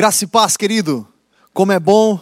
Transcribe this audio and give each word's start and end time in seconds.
Graça 0.00 0.24
e 0.24 0.26
paz, 0.26 0.56
querido. 0.56 1.06
Como 1.52 1.72
é 1.72 1.78
bom 1.78 2.18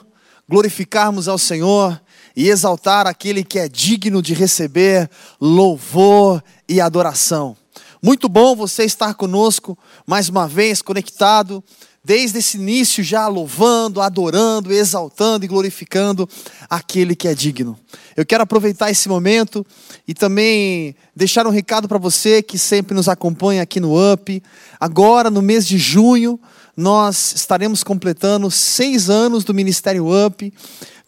glorificarmos 0.49 1.29
ao 1.29 1.39
Senhor 1.39 2.03
e 2.35 2.49
exaltar 2.49 3.07
aquele 3.07 3.45
que 3.45 3.57
é 3.57 3.69
digno 3.69 4.21
de 4.21 4.35
receber 4.35 5.09
louvor 5.41 6.43
e 6.69 6.81
adoração. 6.81 7.57
Muito 8.03 8.29
bom 8.29 8.57
você 8.57 8.83
estar 8.83 9.15
conosco 9.15 9.79
mais 10.05 10.29
uma 10.29 10.49
vez 10.49 10.83
conectado 10.83 11.63
desde 12.03 12.39
esse 12.39 12.57
início 12.57 13.05
já 13.05 13.29
louvando, 13.29 14.01
adorando, 14.01 14.73
exaltando 14.73 15.45
e 15.45 15.49
glorificando 15.49 16.29
aquele 16.69 17.15
que 17.15 17.29
é 17.29 17.35
digno. 17.35 17.79
Eu 18.17 18.27
quero 18.27 18.43
aproveitar 18.43 18.91
esse 18.91 19.09
momento 19.09 19.65
e 20.07 20.15
também 20.15 20.97
deixar 21.15 21.47
um 21.47 21.51
recado 21.51 21.87
para 21.87 21.99
você 21.99 22.43
que 22.43 22.59
sempre 22.59 22.93
nos 22.93 23.09
acompanha 23.09 23.63
aqui 23.63 23.79
no 23.79 23.95
UP. 24.13 24.43
Agora, 24.81 25.31
no 25.31 25.41
mês 25.41 25.65
de 25.65 25.79
junho, 25.79 26.41
nós 26.79 27.35
estaremos 27.35 27.83
completando 27.83 28.49
seis 28.53 29.11
anos 29.11 29.43
do 29.43 29.53
Ministério 29.53 30.07
UP. 30.07 30.55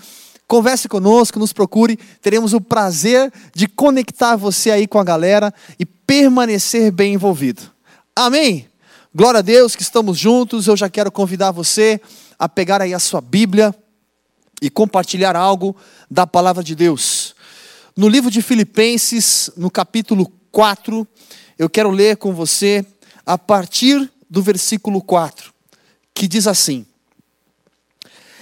converse 0.47 0.87
conosco, 0.87 1.37
nos 1.37 1.53
procure, 1.53 1.99
teremos 2.21 2.53
o 2.53 2.61
prazer 2.61 3.31
de 3.53 3.67
conectar 3.67 4.35
você 4.35 4.71
aí 4.71 4.87
com 4.87 4.97
a 4.97 5.03
galera 5.03 5.53
e 5.77 5.85
permanecer 5.85 6.91
bem 6.91 7.13
envolvido. 7.13 7.61
Amém. 8.15 8.67
Glória 9.13 9.37
a 9.39 9.43
Deus 9.43 9.75
que 9.75 9.83
estamos 9.83 10.17
juntos. 10.17 10.67
Eu 10.67 10.75
já 10.75 10.89
quero 10.89 11.11
convidar 11.11 11.51
você 11.51 12.01
a 12.37 12.47
pegar 12.47 12.81
aí 12.81 12.93
a 12.93 12.99
sua 12.99 13.21
Bíblia 13.21 13.75
e 14.61 14.69
compartilhar 14.69 15.35
algo 15.35 15.75
da 16.09 16.27
palavra 16.27 16.63
de 16.63 16.75
Deus. 16.75 17.35
No 17.95 18.07
livro 18.07 18.31
de 18.31 18.41
Filipenses, 18.41 19.49
no 19.57 19.69
capítulo 19.69 20.31
4, 20.51 21.07
eu 21.57 21.69
quero 21.69 21.91
ler 21.91 22.17
com 22.17 22.33
você 22.33 22.85
a 23.25 23.37
partir 23.37 24.11
do 24.29 24.41
versículo 24.41 25.01
4, 25.01 25.53
que 26.13 26.27
diz 26.27 26.47
assim: 26.47 26.85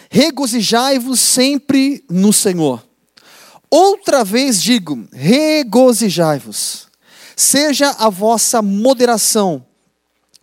Regozijai-vos 0.09 1.19
sempre 1.19 2.03
no 2.09 2.31
Senhor. 2.31 2.85
Outra 3.69 4.23
vez 4.23 4.61
digo: 4.61 5.07
regozijai-vos. 5.11 6.87
Seja 7.35 7.91
a 7.99 8.09
vossa 8.09 8.61
moderação 8.61 9.65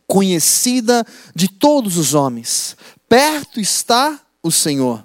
conhecida 0.06 1.04
de 1.34 1.48
todos 1.48 1.96
os 1.96 2.14
homens. 2.14 2.76
Perto 3.08 3.60
está 3.60 4.20
o 4.42 4.50
Senhor. 4.50 5.04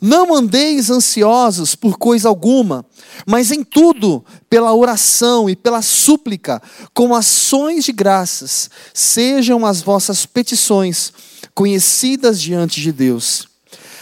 Não 0.00 0.34
andeis 0.34 0.90
ansiosos 0.90 1.74
por 1.74 1.98
coisa 1.98 2.28
alguma, 2.28 2.84
mas 3.26 3.50
em 3.50 3.64
tudo, 3.64 4.24
pela 4.48 4.74
oração 4.74 5.48
e 5.48 5.56
pela 5.56 5.82
súplica, 5.82 6.62
com 6.94 7.14
ações 7.14 7.84
de 7.84 7.92
graças, 7.92 8.70
sejam 8.94 9.66
as 9.66 9.82
vossas 9.82 10.24
petições 10.24 11.12
conhecidas 11.54 12.40
diante 12.40 12.80
de 12.80 12.92
Deus. 12.92 13.48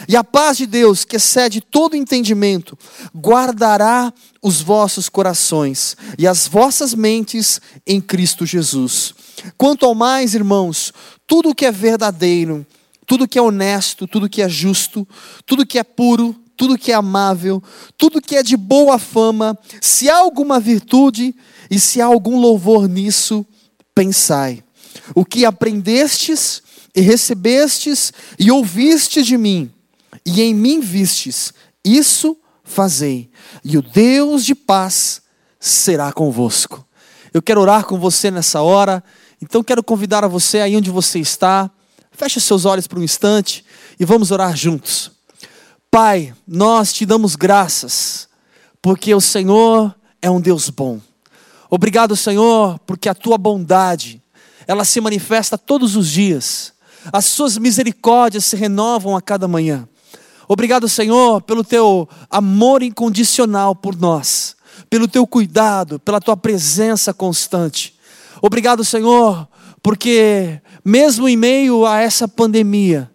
E 0.07 0.15
a 0.15 0.23
paz 0.23 0.57
de 0.57 0.67
Deus, 0.67 1.03
que 1.03 1.15
excede 1.15 1.61
todo 1.61 1.95
entendimento, 1.95 2.77
guardará 3.15 4.13
os 4.43 4.61
vossos 4.61 5.09
corações 5.09 5.97
e 6.19 6.27
as 6.27 6.47
vossas 6.47 6.93
mentes 6.93 7.59
em 7.85 7.99
Cristo 7.99 8.45
Jesus. 8.45 9.15
Quanto 9.57 9.85
ao 9.85 9.95
mais, 9.95 10.35
irmãos, 10.35 10.93
tudo 11.25 11.55
que 11.55 11.65
é 11.65 11.71
verdadeiro, 11.71 12.65
tudo 13.07 13.27
que 13.27 13.39
é 13.39 13.41
honesto, 13.41 14.05
tudo 14.05 14.29
que 14.29 14.41
é 14.41 14.49
justo, 14.49 15.07
tudo 15.45 15.65
que 15.65 15.79
é 15.79 15.83
puro, 15.83 16.35
tudo 16.57 16.77
que 16.77 16.91
é 16.91 16.95
amável, 16.95 17.63
tudo 17.97 18.21
que 18.21 18.35
é 18.35 18.43
de 18.43 18.57
boa 18.57 18.99
fama, 18.99 19.57
se 19.79 20.09
há 20.09 20.17
alguma 20.17 20.59
virtude 20.59 21.33
e 21.71 21.79
se 21.79 22.01
há 22.01 22.05
algum 22.05 22.37
louvor 22.37 22.89
nisso, 22.89 23.45
pensai. 23.95 24.61
O 25.15 25.23
que 25.23 25.45
aprendestes 25.45 26.61
e 26.93 26.99
recebestes 26.99 28.11
e 28.37 28.51
ouvistes 28.51 29.25
de 29.25 29.37
mim, 29.37 29.71
e 30.25 30.41
em 30.41 30.53
mim 30.53 30.81
vistes, 30.81 31.53
isso 31.85 32.35
fazei, 32.63 33.29
e 33.63 33.77
o 33.77 33.81
Deus 33.81 34.43
de 34.43 34.53
paz 34.53 35.21
será 35.59 36.11
convosco. 36.11 36.85
Eu 37.33 37.41
quero 37.41 37.61
orar 37.61 37.85
com 37.85 37.97
você 37.97 38.29
nessa 38.29 38.61
hora, 38.61 39.01
então 39.41 39.63
quero 39.63 39.83
convidar 39.83 40.25
a 40.25 40.27
você 40.27 40.59
aí 40.59 40.75
onde 40.75 40.89
você 40.89 41.19
está 41.19 41.71
Feche 42.17 42.41
seus 42.41 42.65
olhos 42.65 42.87
por 42.87 42.97
um 42.97 43.03
instante 43.03 43.63
e 43.99 44.03
vamos 44.03 44.31
orar 44.31 44.57
juntos. 44.57 45.11
Pai, 45.91 46.33
nós 46.47 46.91
te 46.91 47.05
damos 47.05 47.35
graças, 47.35 48.27
porque 48.81 49.13
o 49.13 49.21
Senhor 49.21 49.93
é 50.19 50.27
um 50.27 50.41
Deus 50.41 50.71
bom. 50.71 50.99
Obrigado, 51.69 52.15
Senhor, 52.15 52.79
porque 52.87 53.07
a 53.07 53.13
tua 53.13 53.37
bondade, 53.37 54.19
ela 54.65 54.83
se 54.83 54.99
manifesta 54.99 55.59
todos 55.59 55.95
os 55.95 56.09
dias. 56.09 56.73
As 57.13 57.25
suas 57.25 57.55
misericórdias 57.55 58.45
se 58.45 58.55
renovam 58.55 59.15
a 59.15 59.21
cada 59.21 59.47
manhã. 59.47 59.87
Obrigado, 60.47 60.89
Senhor, 60.89 61.39
pelo 61.43 61.63
teu 61.63 62.09
amor 62.31 62.81
incondicional 62.81 63.75
por 63.75 63.95
nós, 63.95 64.55
pelo 64.89 65.07
teu 65.07 65.27
cuidado, 65.27 65.99
pela 65.99 66.19
tua 66.19 66.35
presença 66.35 67.13
constante. 67.13 67.93
Obrigado, 68.41 68.83
Senhor, 68.83 69.47
porque 69.83 70.59
mesmo 70.87 71.27
em 71.27 71.35
meio 71.35 71.85
a 71.85 71.99
essa 71.99 72.29
pandemia, 72.29 73.11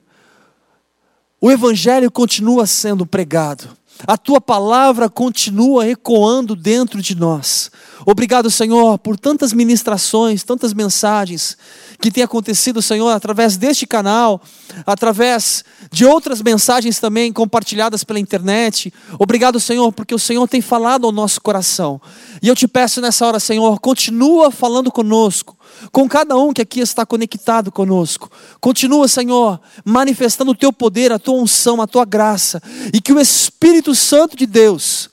o 1.40 1.50
Evangelho 1.50 2.10
continua 2.10 2.66
sendo 2.66 3.06
pregado, 3.06 3.66
a 4.06 4.18
tua 4.18 4.42
palavra 4.42 5.08
continua 5.08 5.88
ecoando 5.88 6.54
dentro 6.54 7.00
de 7.00 7.14
nós. 7.14 7.70
Obrigado, 8.04 8.50
Senhor, 8.50 8.98
por 8.98 9.16
tantas 9.16 9.52
ministrações, 9.52 10.42
tantas 10.42 10.72
mensagens 10.72 11.56
que 12.00 12.10
têm 12.10 12.24
acontecido, 12.24 12.82
Senhor, 12.82 13.10
através 13.10 13.56
deste 13.56 13.86
canal, 13.86 14.40
através 14.84 15.64
de 15.90 16.04
outras 16.04 16.42
mensagens 16.42 16.98
também 16.98 17.32
compartilhadas 17.32 18.02
pela 18.02 18.18
internet. 18.18 18.92
Obrigado, 19.18 19.60
Senhor, 19.60 19.92
porque 19.92 20.14
o 20.14 20.18
Senhor 20.18 20.48
tem 20.48 20.60
falado 20.60 21.06
ao 21.06 21.12
nosso 21.12 21.40
coração. 21.40 22.00
E 22.42 22.48
eu 22.48 22.56
te 22.56 22.66
peço 22.66 23.00
nessa 23.00 23.26
hora, 23.26 23.38
Senhor, 23.38 23.78
continua 23.78 24.50
falando 24.50 24.90
conosco, 24.90 25.56
com 25.92 26.08
cada 26.08 26.36
um 26.36 26.52
que 26.52 26.62
aqui 26.62 26.80
está 26.80 27.06
conectado 27.06 27.70
conosco. 27.70 28.30
Continua, 28.60 29.06
Senhor, 29.06 29.60
manifestando 29.84 30.50
o 30.50 30.56
teu 30.56 30.72
poder, 30.72 31.12
a 31.12 31.18
tua 31.18 31.40
unção, 31.40 31.80
a 31.80 31.86
tua 31.86 32.04
graça, 32.04 32.60
e 32.92 33.00
que 33.00 33.12
o 33.12 33.20
Espírito 33.20 33.94
Santo 33.94 34.36
de 34.36 34.46
Deus, 34.46 35.11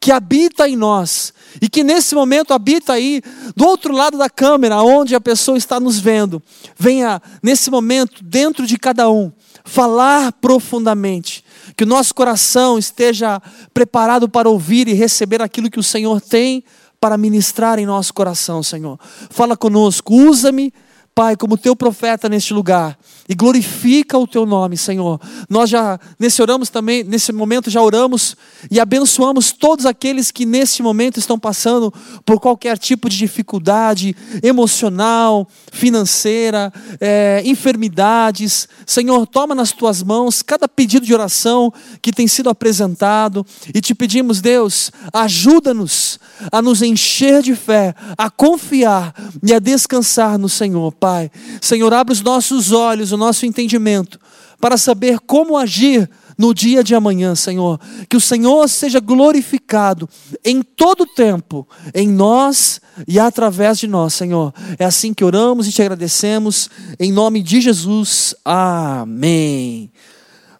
que 0.00 0.10
habita 0.10 0.66
em 0.66 0.76
nós, 0.76 1.34
e 1.60 1.68
que 1.68 1.84
nesse 1.84 2.14
momento 2.14 2.54
habita 2.54 2.94
aí, 2.94 3.20
do 3.54 3.66
outro 3.66 3.92
lado 3.92 4.16
da 4.16 4.30
câmera, 4.30 4.82
onde 4.82 5.14
a 5.14 5.20
pessoa 5.20 5.58
está 5.58 5.78
nos 5.78 5.98
vendo, 5.98 6.42
venha 6.78 7.20
nesse 7.42 7.70
momento, 7.70 8.24
dentro 8.24 8.66
de 8.66 8.78
cada 8.78 9.10
um, 9.10 9.30
falar 9.62 10.32
profundamente, 10.32 11.44
que 11.76 11.84
o 11.84 11.86
nosso 11.86 12.14
coração 12.14 12.78
esteja 12.78 13.42
preparado 13.74 14.26
para 14.26 14.48
ouvir 14.48 14.88
e 14.88 14.94
receber 14.94 15.42
aquilo 15.42 15.70
que 15.70 15.78
o 15.78 15.82
Senhor 15.82 16.20
tem 16.20 16.64
para 16.98 17.18
ministrar 17.18 17.78
em 17.78 17.84
nosso 17.86 18.14
coração, 18.14 18.62
Senhor. 18.62 18.98
Fala 19.28 19.56
conosco, 19.56 20.14
usa-me 20.14 20.72
Pai, 21.14 21.36
como 21.36 21.58
teu 21.58 21.74
profeta 21.76 22.28
neste 22.28 22.54
lugar 22.54 22.98
e 23.28 23.34
glorifica 23.34 24.18
o 24.18 24.26
teu 24.26 24.44
nome, 24.44 24.76
Senhor. 24.76 25.20
Nós 25.48 25.70
já 25.70 26.00
nesse 26.18 26.42
oramos 26.42 26.68
também, 26.68 27.04
nesse 27.04 27.32
momento 27.32 27.70
já 27.70 27.80
oramos 27.80 28.36
e 28.70 28.80
abençoamos 28.80 29.52
todos 29.52 29.86
aqueles 29.86 30.32
que 30.32 30.44
nesse 30.44 30.82
momento 30.82 31.18
estão 31.18 31.38
passando 31.38 31.92
por 32.24 32.40
qualquer 32.40 32.76
tipo 32.76 33.08
de 33.08 33.16
dificuldade 33.16 34.16
emocional, 34.42 35.46
financeira, 35.70 36.72
é, 37.00 37.42
enfermidades. 37.44 38.68
Senhor, 38.84 39.26
toma 39.26 39.54
nas 39.54 39.70
tuas 39.70 40.02
mãos 40.02 40.42
cada 40.42 40.66
pedido 40.68 41.06
de 41.06 41.14
oração 41.14 41.72
que 42.02 42.12
tem 42.12 42.26
sido 42.26 42.50
apresentado 42.50 43.46
e 43.72 43.80
te 43.80 43.94
pedimos, 43.94 44.40
Deus, 44.40 44.90
ajuda-nos 45.12 46.18
a 46.50 46.62
nos 46.62 46.82
encher 46.82 47.42
de 47.42 47.54
fé, 47.54 47.94
a 48.18 48.28
confiar 48.28 49.14
e 49.42 49.52
a 49.52 49.58
descansar 49.58 50.38
no 50.38 50.48
Senhor, 50.48 50.92
Pai. 51.00 51.30
Senhor, 51.60 51.92
abre 51.94 52.12
os 52.12 52.20
nossos 52.20 52.70
olhos, 52.70 53.10
o 53.10 53.16
nosso 53.16 53.46
entendimento, 53.46 54.20
para 54.60 54.76
saber 54.76 55.18
como 55.20 55.56
agir 55.56 56.08
no 56.36 56.54
dia 56.54 56.84
de 56.84 56.94
amanhã, 56.94 57.34
Senhor. 57.34 57.80
Que 58.08 58.16
o 58.16 58.20
Senhor 58.20 58.68
seja 58.68 59.00
glorificado 59.00 60.08
em 60.44 60.62
todo 60.62 61.02
o 61.02 61.06
tempo, 61.06 61.66
em 61.94 62.08
nós 62.08 62.80
e 63.08 63.18
através 63.18 63.78
de 63.78 63.86
nós, 63.86 64.14
Senhor. 64.14 64.52
É 64.78 64.84
assim 64.84 65.12
que 65.12 65.24
oramos 65.24 65.66
e 65.66 65.72
te 65.72 65.82
agradecemos, 65.82 66.70
em 66.98 67.10
nome 67.12 67.42
de 67.42 67.60
Jesus. 67.60 68.34
Amém. 68.44 69.90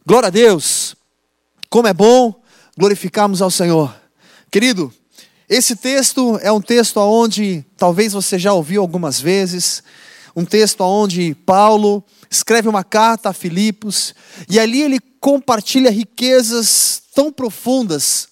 Glória 0.07 0.29
a 0.29 0.31
Deus. 0.31 0.97
Como 1.69 1.87
é 1.87 1.95
bom 1.95 2.35
glorificarmos 2.77 3.41
ao 3.41 3.51
Senhor. 3.51 3.95
Querido, 4.51 4.93
esse 5.49 5.75
texto 5.77 6.39
é 6.43 6.53
um 6.53 6.61
texto 6.61 6.99
onde 6.99 7.65
talvez 7.77 8.13
você 8.13 8.39
já 8.39 8.53
ouviu 8.53 8.83
algumas 8.83 9.21
vezes, 9.21 9.83
um 10.35 10.45
texto 10.45 10.83
onde 10.83 11.35
Paulo 11.47 12.05
escreve 12.31 12.69
uma 12.69 12.85
carta 12.85 13.31
a 13.31 13.33
Filipos, 13.33 14.15
e 14.49 14.59
ali 14.59 14.83
ele 14.83 15.01
compartilha 15.21 15.91
riquezas 15.91 17.03
tão 17.15 17.33
profundas 17.33 18.29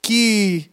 que 0.00 0.70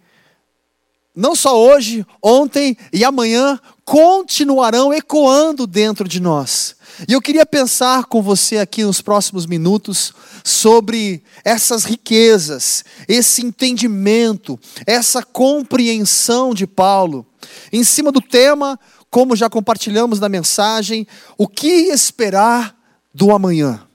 não 1.15 1.35
só 1.35 1.59
hoje, 1.59 2.05
ontem 2.21 2.77
e 2.93 3.03
amanhã 3.03 3.59
continuarão 3.83 4.93
ecoando 4.93 5.67
dentro 5.67 6.07
de 6.07 6.21
nós. 6.21 6.75
E 7.07 7.13
eu 7.13 7.21
queria 7.21 7.45
pensar 7.45 8.05
com 8.05 8.21
você 8.21 8.57
aqui 8.57 8.83
nos 8.83 9.01
próximos 9.01 9.45
minutos 9.45 10.13
sobre 10.43 11.23
essas 11.43 11.83
riquezas, 11.83 12.85
esse 13.07 13.45
entendimento, 13.45 14.59
essa 14.85 15.23
compreensão 15.23 16.53
de 16.53 16.65
Paulo, 16.65 17.25
em 17.71 17.83
cima 17.83 18.11
do 18.11 18.21
tema 18.21 18.79
como 19.11 19.35
já 19.35 19.49
compartilhamos 19.49 20.21
na 20.21 20.29
mensagem, 20.29 21.05
o 21.37 21.45
que 21.45 21.67
esperar 21.67 22.73
do 23.13 23.31
amanhã. 23.31 23.85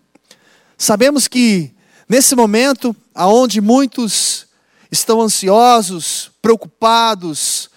Sabemos 0.76 1.26
que 1.26 1.74
nesse 2.06 2.36
momento, 2.36 2.94
aonde 3.14 3.62
muitos 3.62 4.46
estão 4.92 5.22
ansiosos, 5.22 6.30
preocupados, 6.42 7.70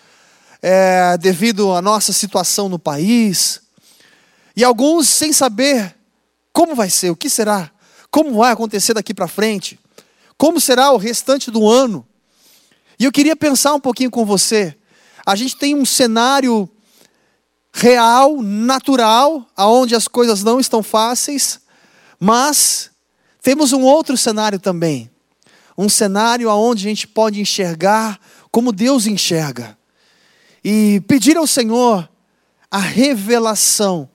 é, 0.61 1.17
devido 1.17 1.73
à 1.73 1.81
nossa 1.81 2.11
situação 2.11 2.67
no 2.67 2.77
país, 2.77 3.61
e 4.53 4.63
alguns 4.63 5.07
sem 5.07 5.31
saber 5.31 5.95
como 6.51 6.75
vai 6.75 6.89
ser, 6.89 7.09
o 7.09 7.15
que 7.15 7.29
será, 7.29 7.71
como 8.11 8.33
vai 8.33 8.51
acontecer 8.51 8.93
daqui 8.93 9.13
para 9.13 9.29
frente, 9.29 9.79
como 10.37 10.59
será 10.59 10.91
o 10.91 10.97
restante 10.97 11.49
do 11.49 11.65
ano. 11.65 12.05
E 12.99 13.05
eu 13.05 13.13
queria 13.13 13.35
pensar 13.35 13.73
um 13.73 13.79
pouquinho 13.79 14.11
com 14.11 14.25
você. 14.25 14.75
A 15.25 15.37
gente 15.37 15.55
tem 15.55 15.73
um 15.73 15.85
cenário 15.85 16.69
real, 17.73 18.41
natural, 18.41 19.45
aonde 19.55 19.95
as 19.95 20.07
coisas 20.07 20.43
não 20.43 20.59
estão 20.59 20.83
fáceis, 20.83 21.59
mas 22.19 22.91
temos 23.41 23.71
um 23.71 23.81
outro 23.81 24.17
cenário 24.17 24.59
também. 24.59 25.09
Um 25.77 25.87
cenário 25.87 26.49
aonde 26.49 26.85
a 26.85 26.89
gente 26.89 27.07
pode 27.07 27.39
enxergar 27.39 28.19
como 28.51 28.71
Deus 28.71 29.07
enxerga. 29.07 29.77
E 30.63 31.01
pedir 31.07 31.37
ao 31.37 31.47
Senhor 31.47 32.09
a 32.69 32.79
revelação 32.79 34.09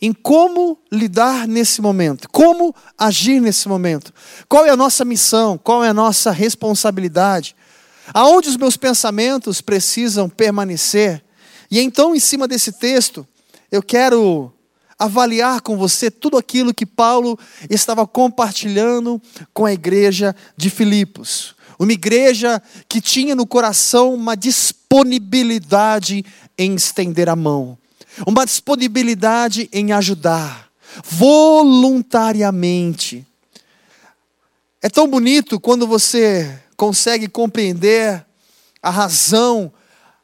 em 0.00 0.12
como 0.12 0.78
lidar 0.92 1.48
nesse 1.48 1.80
momento, 1.80 2.28
como 2.30 2.74
agir 2.98 3.40
nesse 3.40 3.66
momento. 3.66 4.12
Qual 4.48 4.66
é 4.66 4.70
a 4.70 4.76
nossa 4.76 5.04
missão? 5.04 5.56
Qual 5.56 5.82
é 5.82 5.88
a 5.88 5.94
nossa 5.94 6.30
responsabilidade? 6.30 7.56
Aonde 8.12 8.48
os 8.48 8.56
meus 8.56 8.76
pensamentos 8.76 9.60
precisam 9.60 10.28
permanecer? 10.28 11.24
E 11.70 11.80
então, 11.80 12.14
em 12.14 12.20
cima 12.20 12.46
desse 12.46 12.72
texto, 12.72 13.26
eu 13.70 13.82
quero 13.82 14.52
avaliar 14.98 15.60
com 15.60 15.76
você 15.76 16.10
tudo 16.10 16.38
aquilo 16.38 16.72
que 16.72 16.86
Paulo 16.86 17.38
estava 17.68 18.06
compartilhando 18.06 19.20
com 19.52 19.66
a 19.66 19.72
igreja 19.72 20.34
de 20.56 20.70
Filipos. 20.70 21.54
Uma 21.78 21.92
igreja 21.92 22.62
que 22.88 23.02
tinha 23.02 23.34
no 23.34 23.46
coração 23.46 24.14
uma 24.14 24.34
disponibilidade 24.34 26.24
em 26.56 26.74
estender 26.74 27.28
a 27.28 27.36
mão, 27.36 27.76
uma 28.26 28.46
disponibilidade 28.46 29.68
em 29.70 29.92
ajudar, 29.92 30.70
voluntariamente. 31.04 33.26
É 34.80 34.88
tão 34.88 35.06
bonito 35.06 35.60
quando 35.60 35.86
você 35.86 36.58
consegue 36.76 37.28
compreender 37.28 38.24
a 38.82 38.88
razão 38.88 39.70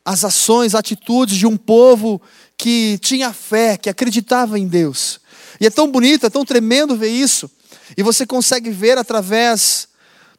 as 0.04 0.24
ações, 0.24 0.74
atitudes 0.74 1.36
de 1.36 1.46
um 1.46 1.56
povo 1.56 2.20
que 2.56 2.98
tinha 2.98 3.32
fé, 3.32 3.76
que 3.76 3.88
acreditava 3.88 4.58
em 4.58 4.66
Deus. 4.66 5.20
E 5.60 5.66
é 5.66 5.70
tão 5.70 5.90
bonito, 5.90 6.26
é 6.26 6.30
tão 6.30 6.44
tremendo 6.44 6.96
ver 6.96 7.10
isso. 7.10 7.50
E 7.96 8.02
você 8.02 8.26
consegue 8.26 8.70
ver 8.70 8.98
através 8.98 9.88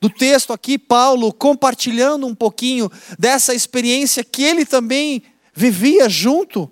do 0.01 0.09
texto 0.09 0.51
aqui, 0.51 0.77
Paulo 0.77 1.31
compartilhando 1.31 2.27
um 2.27 2.35
pouquinho 2.35 2.91
dessa 3.17 3.53
experiência 3.53 4.23
que 4.23 4.43
ele 4.43 4.65
também 4.65 5.23
vivia 5.53 6.09
junto, 6.09 6.69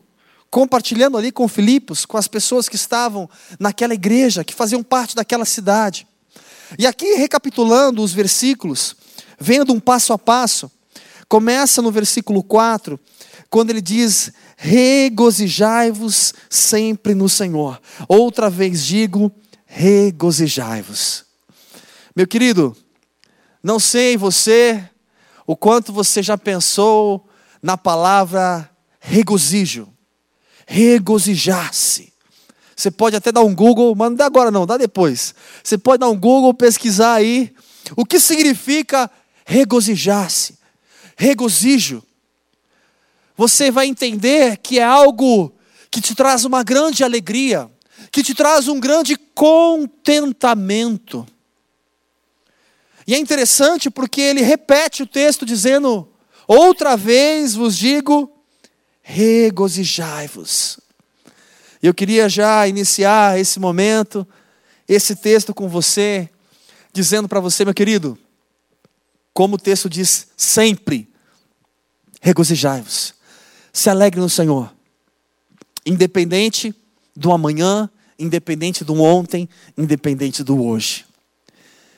compartilhando 0.50 1.18
ali 1.18 1.32
com 1.32 1.48
Filipos, 1.48 2.06
com 2.06 2.18
as 2.18 2.28
pessoas 2.28 2.68
que 2.68 2.76
estavam 2.76 3.30
naquela 3.58 3.94
igreja, 3.94 4.44
que 4.44 4.54
faziam 4.54 4.84
parte 4.84 5.16
daquela 5.16 5.46
cidade. 5.46 6.06
E 6.78 6.86
aqui, 6.86 7.14
recapitulando 7.14 8.02
os 8.02 8.12
versículos, 8.12 8.96
vendo 9.40 9.72
um 9.72 9.80
passo 9.80 10.12
a 10.12 10.20
passo, 10.20 10.70
Começa 11.32 11.82
no 11.82 11.94
versículo 11.94 12.44
4, 12.44 13.00
quando 13.50 13.70
ele 13.70 13.80
diz: 13.80 14.34
Regozijai-vos 14.58 16.34
sempre 16.50 17.16
no 17.16 17.30
Senhor. 17.30 17.80
Outra 18.06 18.50
vez 18.50 18.86
digo: 18.86 19.32
regozijai-vos. 19.66 21.24
Meu 22.14 22.28
querido, 22.28 22.76
não 23.64 23.80
sei 23.80 24.18
você, 24.18 24.84
o 25.48 25.56
quanto 25.56 25.94
você 25.94 26.22
já 26.22 26.38
pensou 26.38 27.26
na 27.64 27.78
palavra 27.78 28.70
regozijo, 29.00 29.88
regozijar-se. 30.68 32.12
Você 32.76 32.92
pode 32.92 33.16
até 33.16 33.32
dar 33.32 33.44
um 33.44 33.56
Google, 33.56 33.96
mas 33.96 34.10
não 34.10 34.18
dá 34.18 34.26
agora 34.26 34.52
não, 34.52 34.66
dá 34.66 34.76
depois. 34.76 35.34
Você 35.64 35.78
pode 35.78 36.02
dar 36.02 36.10
um 36.10 36.20
Google, 36.20 36.54
pesquisar 36.54 37.14
aí 37.14 37.56
o 37.96 38.06
que 38.06 38.20
significa 38.20 39.10
regozijar-se 39.46 40.60
regozijo, 41.22 42.04
você 43.38 43.70
vai 43.70 43.86
entender 43.86 44.58
que 44.58 44.80
é 44.80 44.84
algo 44.84 45.54
que 45.92 46.02
te 46.02 46.16
traz 46.16 46.46
uma 46.46 46.64
grande 46.64 47.04
alegria, 47.04 47.70
que 48.12 48.24
te 48.24 48.34
traz 48.34 48.68
um 48.68 48.80
grande 48.80 49.16
contentamento. 49.36 51.28
E 53.06 53.14
é 53.14 53.20
interessante 53.20 53.88
porque 53.92 54.20
ele 54.20 54.42
repete 54.42 55.04
o 55.04 55.08
texto 55.08 55.46
dizendo: 55.46 56.10
Outra 56.48 56.98
vez 56.98 57.54
vos 57.54 57.78
digo, 57.78 58.32
regozijai-vos. 59.04 60.80
Eu 61.84 61.94
queria 61.94 62.28
já 62.28 62.68
iniciar 62.68 63.40
esse 63.40 63.60
momento, 63.60 64.28
esse 64.88 65.16
texto 65.16 65.54
com 65.54 65.70
você, 65.70 66.28
dizendo 66.92 67.30
para 67.30 67.40
você, 67.40 67.64
meu 67.64 67.76
querido, 67.76 68.18
como 69.34 69.56
o 69.56 69.60
texto 69.60 69.88
diz, 69.90 70.28
sempre 70.36 71.11
regozijai-vos. 72.22 73.14
Se 73.74 73.90
alegre 73.90 74.22
no 74.22 74.30
Senhor. 74.30 74.72
Independente 75.86 76.74
do 77.16 77.32
amanhã, 77.34 77.90
independente 78.18 78.86
do 78.86 79.02
ontem, 79.02 79.50
independente 79.78 80.44
do 80.44 80.64
hoje. 80.64 81.06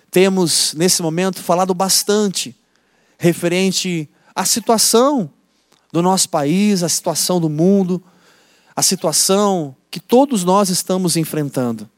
Temos, 0.10 0.74
nesse 0.74 1.02
momento, 1.02 1.42
falado 1.42 1.74
bastante 1.74 2.56
referente 3.18 4.10
à 4.34 4.46
situação 4.46 5.30
do 5.92 6.02
nosso 6.02 6.30
país, 6.30 6.82
à 6.82 6.90
situação 6.90 7.42
do 7.42 7.50
mundo, 7.50 8.02
à 8.76 8.82
situação 8.82 9.76
que 9.92 10.00
todos 10.00 10.44
nós 10.44 10.70
estamos 10.70 11.18
enfrentando. 11.18 11.90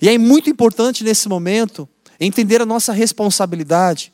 E 0.00 0.08
é 0.08 0.16
muito 0.16 0.48
importante 0.48 1.04
nesse 1.04 1.28
momento 1.28 1.88
entender 2.18 2.60
a 2.60 2.66
nossa 2.66 2.92
responsabilidade 2.92 4.12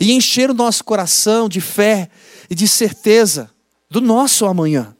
e 0.00 0.12
encher 0.12 0.50
o 0.50 0.54
nosso 0.54 0.84
coração 0.84 1.48
de 1.48 1.60
fé 1.60 2.08
e 2.48 2.54
de 2.54 2.66
certeza 2.66 3.50
do 3.90 4.00
nosso 4.00 4.46
amanhã, 4.46 4.96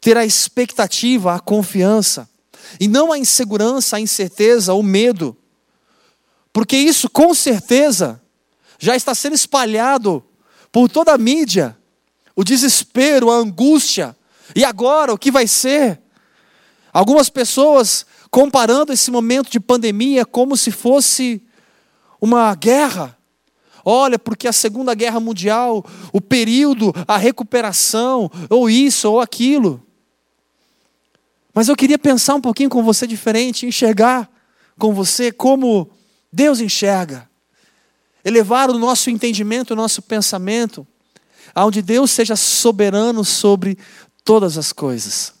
ter 0.00 0.16
a 0.16 0.24
expectativa, 0.24 1.34
a 1.34 1.40
confiança, 1.40 2.28
e 2.80 2.88
não 2.88 3.12
a 3.12 3.18
insegurança, 3.18 3.96
a 3.96 4.00
incerteza, 4.00 4.74
o 4.74 4.82
medo. 4.82 5.36
Porque 6.52 6.76
isso, 6.76 7.08
com 7.08 7.32
certeza, 7.34 8.20
já 8.78 8.96
está 8.96 9.14
sendo 9.14 9.34
espalhado 9.34 10.24
por 10.72 10.88
toda 10.88 11.12
a 11.12 11.18
mídia. 11.18 11.76
O 12.34 12.42
desespero, 12.42 13.30
a 13.30 13.36
angústia. 13.36 14.16
E 14.54 14.64
agora, 14.64 15.12
o 15.12 15.18
que 15.18 15.30
vai 15.30 15.46
ser? 15.46 16.00
Algumas 16.92 17.28
pessoas 17.28 18.04
comparando 18.30 18.92
esse 18.92 19.10
momento 19.10 19.50
de 19.50 19.60
pandemia 19.60 20.24
como 20.24 20.56
se 20.56 20.70
fosse 20.70 21.42
uma 22.20 22.54
guerra. 22.54 23.16
Olha, 23.84 24.18
porque 24.18 24.48
a 24.48 24.52
Segunda 24.52 24.94
Guerra 24.94 25.20
Mundial, 25.20 25.84
o 26.12 26.20
período, 26.20 26.92
a 27.06 27.16
recuperação, 27.16 28.30
ou 28.48 28.70
isso, 28.70 29.10
ou 29.10 29.20
aquilo. 29.20 29.82
Mas 31.52 31.68
eu 31.68 31.76
queria 31.76 31.98
pensar 31.98 32.34
um 32.34 32.40
pouquinho 32.40 32.70
com 32.70 32.82
você 32.82 33.06
diferente, 33.06 33.66
enxergar 33.66 34.28
com 34.78 34.92
você 34.92 35.30
como 35.30 35.90
Deus 36.32 36.60
enxerga. 36.60 37.28
Elevar 38.24 38.70
o 38.70 38.78
nosso 38.78 39.10
entendimento, 39.10 39.72
o 39.72 39.76
nosso 39.76 40.00
pensamento, 40.00 40.86
aonde 41.54 41.82
Deus 41.82 42.10
seja 42.10 42.34
soberano 42.34 43.24
sobre 43.24 43.78
todas 44.24 44.56
as 44.56 44.72
coisas. 44.72 45.34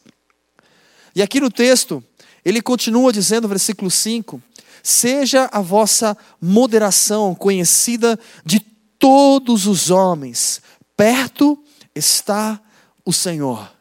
E 1.16 1.22
aqui 1.22 1.40
no 1.40 1.50
texto, 1.50 2.04
ele 2.44 2.60
continua 2.60 3.12
dizendo, 3.12 3.48
versículo 3.48 3.90
5: 3.90 4.40
Seja 4.86 5.48
a 5.50 5.62
vossa 5.62 6.14
moderação 6.38 7.34
conhecida 7.34 8.20
de 8.44 8.60
todos 8.60 9.66
os 9.66 9.90
homens, 9.90 10.60
perto 10.94 11.58
está 11.94 12.60
o 13.02 13.10
Senhor. 13.10 13.72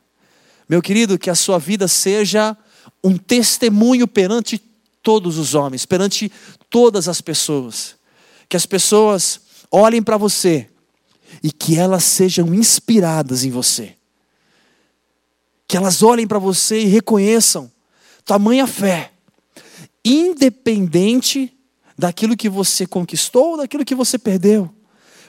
Meu 0.67 0.81
querido, 0.81 1.19
que 1.19 1.29
a 1.29 1.35
sua 1.35 1.59
vida 1.59 1.89
seja 1.89 2.57
um 3.03 3.17
testemunho 3.17 4.07
perante 4.07 4.57
todos 5.01 5.37
os 5.37 5.53
homens, 5.53 5.85
perante 5.85 6.31
todas 6.69 7.09
as 7.09 7.19
pessoas. 7.19 7.95
Que 8.47 8.55
as 8.55 8.65
pessoas 8.65 9.41
olhem 9.69 10.01
para 10.01 10.15
você 10.15 10.69
e 11.43 11.51
que 11.51 11.77
elas 11.77 12.05
sejam 12.05 12.53
inspiradas 12.53 13.43
em 13.43 13.51
você. 13.51 13.97
Que 15.67 15.75
elas 15.75 16.01
olhem 16.01 16.25
para 16.25 16.39
você 16.39 16.79
e 16.79 16.85
reconheçam 16.85 17.69
tamanha 18.23 18.65
fé, 18.65 19.12
independente 20.03 21.53
daquilo 21.97 22.35
que 22.35 22.49
você 22.49 22.85
conquistou 22.85 23.51
ou 23.51 23.57
daquilo 23.57 23.85
que 23.85 23.95
você 23.95 24.17
perdeu. 24.17 24.69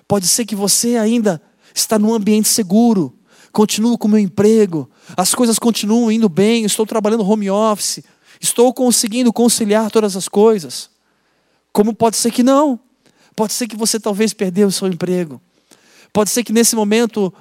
Pode 0.09 0.27
ser 0.27 0.45
que 0.45 0.57
você 0.57 0.97
ainda 0.97 1.41
está 1.75 1.99
num 1.99 2.15
ambiente 2.15 2.49
seguro, 2.49 3.17
continuo 3.53 3.97
com 3.97 4.09
o 4.09 4.11
meu 4.11 4.21
emprego, 4.21 4.91
as 5.17 5.35
coisas 5.35 5.59
continuam 5.59 6.11
indo 6.11 6.29
bem, 6.29 6.65
estou 6.65 6.87
trabalhando 6.87 7.29
home 7.29 7.51
office, 7.51 8.03
estou 8.41 8.73
conseguindo 8.73 9.33
conciliar 9.33 9.91
todas 9.91 10.17
as 10.17 10.29
coisas. 10.29 10.91
Como 11.73 11.95
pode 11.95 12.17
ser 12.17 12.31
que 12.31 12.43
não? 12.43 12.79
Pode 13.35 13.53
ser 13.53 13.67
que 13.67 13.77
você 13.77 13.99
talvez 13.99 14.33
perdeu 14.33 14.69
o 14.69 14.73
seu 14.73 14.87
emprego. 14.89 15.41
Pode 16.13 16.31
ser 16.31 16.45
que 16.45 16.53
nesse 16.53 16.77
momento 16.77 17.33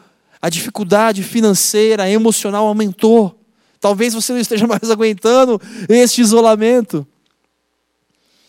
a 0.42 0.50
dificuldade 0.50 1.24
financeira, 1.24 2.10
emocional 2.10 2.66
aumentou. 2.66 3.40
Talvez 3.80 4.14
você 4.14 4.34
não 4.34 4.40
esteja 4.40 4.66
mais 4.68 4.90
aguentando 4.90 5.62
este 5.88 6.22
isolamento. 6.22 7.08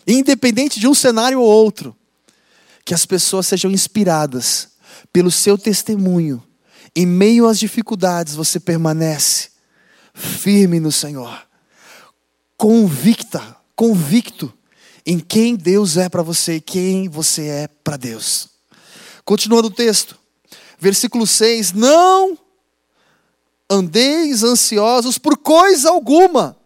Independente 0.07 0.79
de 0.79 0.87
um 0.87 0.95
cenário 0.95 1.41
ou 1.41 1.47
outro, 1.47 1.97
que 2.85 2.95
as 2.95 3.07
pessoas 3.07 3.47
sejam 3.47 3.71
inspiradas 3.71 4.69
pelo 5.13 5.31
seu 5.31 5.57
testemunho 5.57 6.43
em 6.95 7.07
meio 7.07 7.49
às 7.49 7.59
dificuldades, 7.59 8.35
você 8.37 8.61
permanece 8.61 9.51
firme 10.15 10.79
no 10.79 10.93
Senhor, 10.93 11.45
convicta, 12.57 13.57
convicto 13.75 14.53
em 15.05 15.19
quem 15.19 15.57
Deus 15.57 15.97
é 15.97 16.09
para 16.09 16.23
você 16.23 16.57
e 16.57 16.61
quem 16.61 17.09
você 17.09 17.49
é 17.49 17.69
para 17.69 17.97
Deus. 17.97 18.49
Continuando 19.25 19.69
o 19.69 19.73
texto, 19.73 20.17
versículo 20.79 21.27
6: 21.27 21.73
Não 21.73 22.39
andeis 23.69 24.45
ansiosos 24.45 25.19
por 25.19 25.37
coisa 25.37 25.91
alguma, 25.91 26.57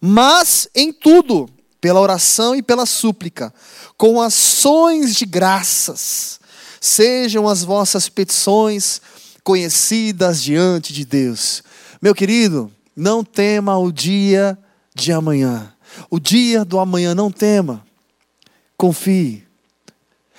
mas 0.00 0.66
em 0.74 0.92
tudo, 0.92 1.48
pela 1.82 2.00
oração 2.00 2.54
e 2.54 2.62
pela 2.62 2.86
súplica, 2.86 3.52
com 3.98 4.22
ações 4.22 5.16
de 5.16 5.26
graças, 5.26 6.38
sejam 6.80 7.48
as 7.48 7.64
vossas 7.64 8.08
petições 8.08 9.02
conhecidas 9.42 10.40
diante 10.40 10.92
de 10.92 11.04
Deus. 11.04 11.60
Meu 12.00 12.14
querido, 12.14 12.70
não 12.94 13.24
tema 13.24 13.76
o 13.76 13.90
dia 13.90 14.56
de 14.94 15.10
amanhã. 15.10 15.74
O 16.08 16.20
dia 16.20 16.64
do 16.64 16.78
amanhã 16.78 17.16
não 17.16 17.32
tema. 17.32 17.84
Confie. 18.76 19.44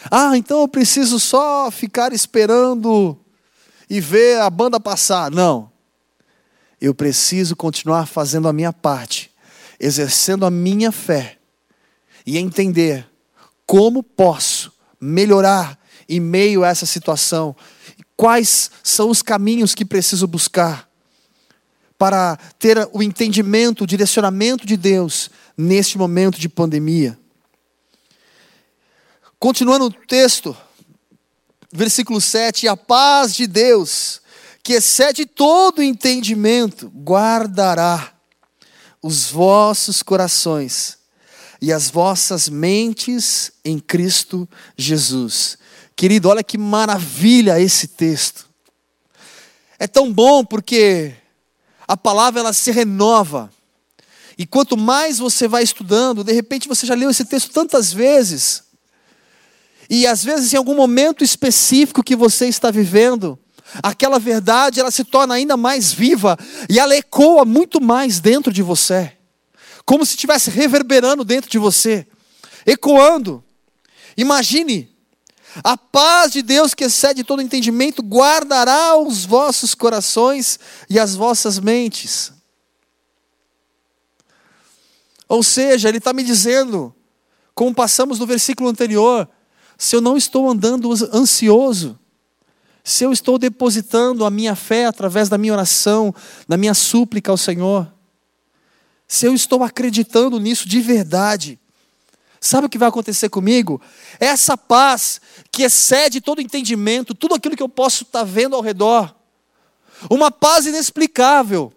Ah, 0.10 0.38
então 0.38 0.62
eu 0.62 0.68
preciso 0.70 1.20
só 1.20 1.70
ficar 1.70 2.14
esperando 2.14 3.18
e 3.90 4.00
ver 4.00 4.40
a 4.40 4.50
banda 4.50 4.80
passar. 4.80 5.30
Não. 5.30 5.70
Eu 6.80 6.96
preciso 6.96 7.54
continuar 7.54 8.06
fazendo 8.06 8.48
a 8.48 8.54
minha 8.54 8.72
parte, 8.72 9.30
exercendo 9.84 10.46
a 10.46 10.52
minha 10.52 10.92
fé 10.94 11.38
e 12.26 12.38
entender 12.38 13.06
como 13.66 14.02
posso 14.02 14.72
melhorar 15.00 15.78
em 16.08 16.22
meio 16.22 16.64
a 16.64 16.70
essa 16.70 16.86
situação? 16.86 17.54
Quais 18.16 18.72
são 18.82 19.10
os 19.10 19.22
caminhos 19.22 19.76
que 19.76 19.84
preciso 19.84 20.26
buscar 20.26 20.90
para 21.98 22.38
ter 22.58 22.88
o 22.94 23.04
entendimento, 23.04 23.84
o 23.84 23.88
direcionamento 23.88 24.66
de 24.66 24.78
Deus 24.78 25.30
neste 25.58 25.98
momento 25.98 26.40
de 26.40 26.48
pandemia? 26.48 27.20
Continuando 29.38 29.88
o 29.88 29.92
texto, 29.92 30.56
versículo 31.74 32.22
7: 32.22 32.70
A 32.70 32.78
paz 32.78 33.36
de 33.36 33.48
Deus, 33.48 34.22
que 34.64 34.74
excede 34.74 35.26
todo 35.26 35.84
entendimento, 35.84 36.88
guardará 36.96 38.13
os 39.04 39.30
vossos 39.30 40.02
corações 40.02 40.98
e 41.62 41.74
as 41.74 41.90
vossas 41.90 42.48
mentes 42.48 43.52
em 43.64 43.78
Cristo 43.78 44.48
Jesus. 44.78 45.58
Querido, 45.94 46.30
olha 46.30 46.42
que 46.42 46.58
maravilha 46.58 47.60
esse 47.60 47.90
texto. 47.90 48.50
É 49.78 49.86
tão 49.86 50.12
bom 50.12 50.46
porque 50.46 51.14
a 51.86 51.98
palavra 51.98 52.40
ela 52.40 52.54
se 52.54 52.72
renova. 52.72 53.52
E 54.38 54.46
quanto 54.46 54.78
mais 54.78 55.20
você 55.20 55.48
vai 55.48 55.64
estudando, 55.64 56.24
de 56.24 56.32
repente 56.32 56.68
você 56.68 56.86
já 56.86 56.96
leu 56.96 57.10
esse 57.10 57.26
texto 57.26 57.52
tantas 57.52 57.92
vezes. 57.92 58.64
E 59.90 60.08
às 60.08 60.24
vezes 60.24 60.54
em 60.54 60.58
algum 60.58 60.76
momento 60.76 61.24
específico 61.24 62.02
que 62.02 62.16
você 62.16 62.48
está 62.48 62.72
vivendo, 62.72 63.38
aquela 63.82 64.20
verdade 64.20 64.80
ela 64.80 64.92
se 64.92 65.04
torna 65.04 65.36
ainda 65.36 65.58
mais 65.58 65.92
viva 65.92 66.38
e 66.70 66.80
ela 66.80 66.96
ecoa 66.96 67.46
muito 67.46 67.82
mais 67.82 68.20
dentro 68.20 68.52
de 68.52 68.62
você. 68.62 69.14
Como 69.86 70.06
se 70.06 70.12
estivesse 70.12 70.50
reverberando 70.50 71.24
dentro 71.24 71.50
de 71.50 71.58
você, 71.58 72.08
ecoando. 72.66 73.44
Imagine 74.16 74.94
a 75.64 75.78
paz 75.78 76.32
de 76.32 76.42
Deus 76.42 76.74
que 76.74 76.86
excede 76.86 77.24
todo 77.24 77.42
entendimento 77.42 78.02
guardará 78.02 78.96
os 78.96 79.26
vossos 79.26 79.76
corações 79.76 80.60
e 80.90 80.98
as 80.98 81.16
vossas 81.16 81.60
mentes. 81.60 82.32
Ou 85.28 85.44
seja, 85.44 85.90
ele 85.90 85.98
está 85.98 86.14
me 86.14 86.24
dizendo, 86.24 86.96
como 87.54 87.74
passamos 87.74 88.20
no 88.20 88.26
versículo 88.26 88.70
anterior, 88.70 89.30
se 89.78 89.96
eu 89.96 90.02
não 90.02 90.18
estou 90.18 90.50
andando 90.50 90.92
ansioso, 91.14 92.00
se 92.84 93.04
eu 93.04 93.14
estou 93.14 93.38
depositando 93.38 94.26
a 94.26 94.30
minha 94.30 94.56
fé 94.56 94.86
através 94.86 95.30
da 95.30 95.38
minha 95.38 95.54
oração, 95.54 96.14
da 96.48 96.58
minha 96.58 96.74
súplica 96.74 97.32
ao 97.32 97.38
Senhor, 97.38 97.92
se 99.08 99.26
eu 99.26 99.34
estou 99.34 99.64
acreditando 99.64 100.40
nisso 100.40 100.68
de 100.68 100.82
verdade, 100.82 101.60
Sabe 102.44 102.68
o 102.68 102.70
que 102.70 102.78
vai 102.78 102.90
acontecer 102.90 103.30
comigo? 103.30 103.82
Essa 104.20 104.58
paz 104.58 105.22
que 105.50 105.64
excede 105.64 106.20
todo 106.20 106.42
entendimento, 106.42 107.16
tudo 107.16 107.36
aquilo 107.36 107.56
que 107.56 107.64
eu 107.64 107.70
posso 107.70 108.04
estar 108.04 108.20
tá 108.20 108.26
vendo 108.26 108.54
ao 108.54 108.62
redor. 108.62 109.16
Uma 110.10 110.30
paz 110.30 110.66
inexplicável, 110.66 111.72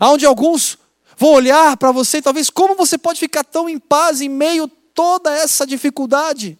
onde 0.00 0.24
alguns 0.24 0.78
vão 1.18 1.34
olhar 1.34 1.76
para 1.76 1.92
você 1.92 2.16
e 2.16 2.22
talvez 2.22 2.48
como 2.48 2.74
você 2.74 2.96
pode 2.96 3.20
ficar 3.20 3.44
tão 3.44 3.68
em 3.68 3.78
paz 3.78 4.22
em 4.22 4.28
meio 4.30 4.64
a 4.64 4.70
toda 4.94 5.36
essa 5.36 5.66
dificuldade. 5.66 6.58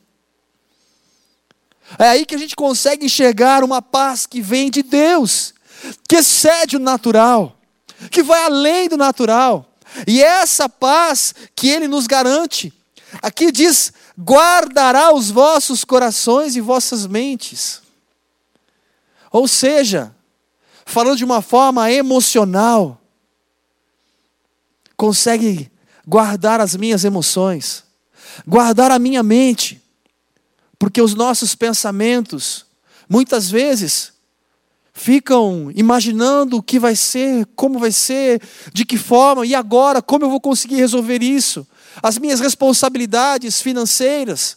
É 1.99 2.09
aí 2.09 2.27
que 2.27 2.35
a 2.35 2.39
gente 2.39 2.57
consegue 2.57 3.07
enxergar 3.07 3.65
uma 3.65 3.83
paz 3.83 4.27
que 4.27 4.41
vem 4.41 4.71
de 4.71 4.83
Deus, 4.83 5.55
que 6.09 6.17
excede 6.17 6.77
o 6.77 6.81
natural, 6.81 7.57
que 8.11 8.23
vai 8.23 8.45
além 8.45 8.89
do 8.89 8.97
natural. 8.97 9.67
E 10.07 10.23
é 10.23 10.27
essa 10.27 10.69
paz 10.69 11.35
que 11.55 11.69
Ele 11.69 11.89
nos 11.89 12.07
garante 12.07 12.73
Aqui 13.23 13.51
diz: 13.51 13.93
guardará 14.19 15.13
os 15.13 15.31
vossos 15.31 15.85
corações 15.85 16.55
e 16.55 16.61
vossas 16.61 17.07
mentes. 17.07 17.83
Ou 19.33 19.49
seja, 19.49 20.15
falando 20.85 21.17
de 21.17 21.25
uma 21.25 21.43
forma 21.43 21.91
emocional, 21.91 23.01
consegue 24.97 25.71
guardar 26.07 26.61
as 26.61 26.77
minhas 26.77 27.05
emoções, 27.05 27.85
guardar 28.47 28.91
a 28.91 28.99
minha 28.99 29.23
mente, 29.23 29.83
porque 30.81 31.03
os 31.03 31.15
nossos 31.15 31.55
pensamentos, 31.55 32.65
muitas 33.07 33.51
vezes, 33.51 34.15
ficam 34.95 35.71
imaginando 35.75 36.57
o 36.57 36.63
que 36.63 36.79
vai 36.79 36.97
ser, 36.97 37.45
como 37.55 37.79
vai 37.79 37.93
ser, 37.93 38.41
de 38.73 38.87
que 38.87 38.97
forma, 38.97 39.45
e 39.45 39.55
agora, 39.55 40.01
como 40.01 40.25
eu 40.25 40.31
vou 40.31 40.41
conseguir 40.41 40.77
resolver 40.77 41.23
isso, 41.23 41.67
as 42.03 42.17
minhas 42.17 42.41
responsabilidades 42.41 43.61
financeiras. 43.61 44.57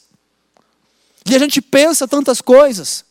E 1.25 1.36
a 1.36 1.39
gente 1.39 1.62
pensa 1.62 2.08
tantas 2.08 2.39
coisas. 2.39 3.03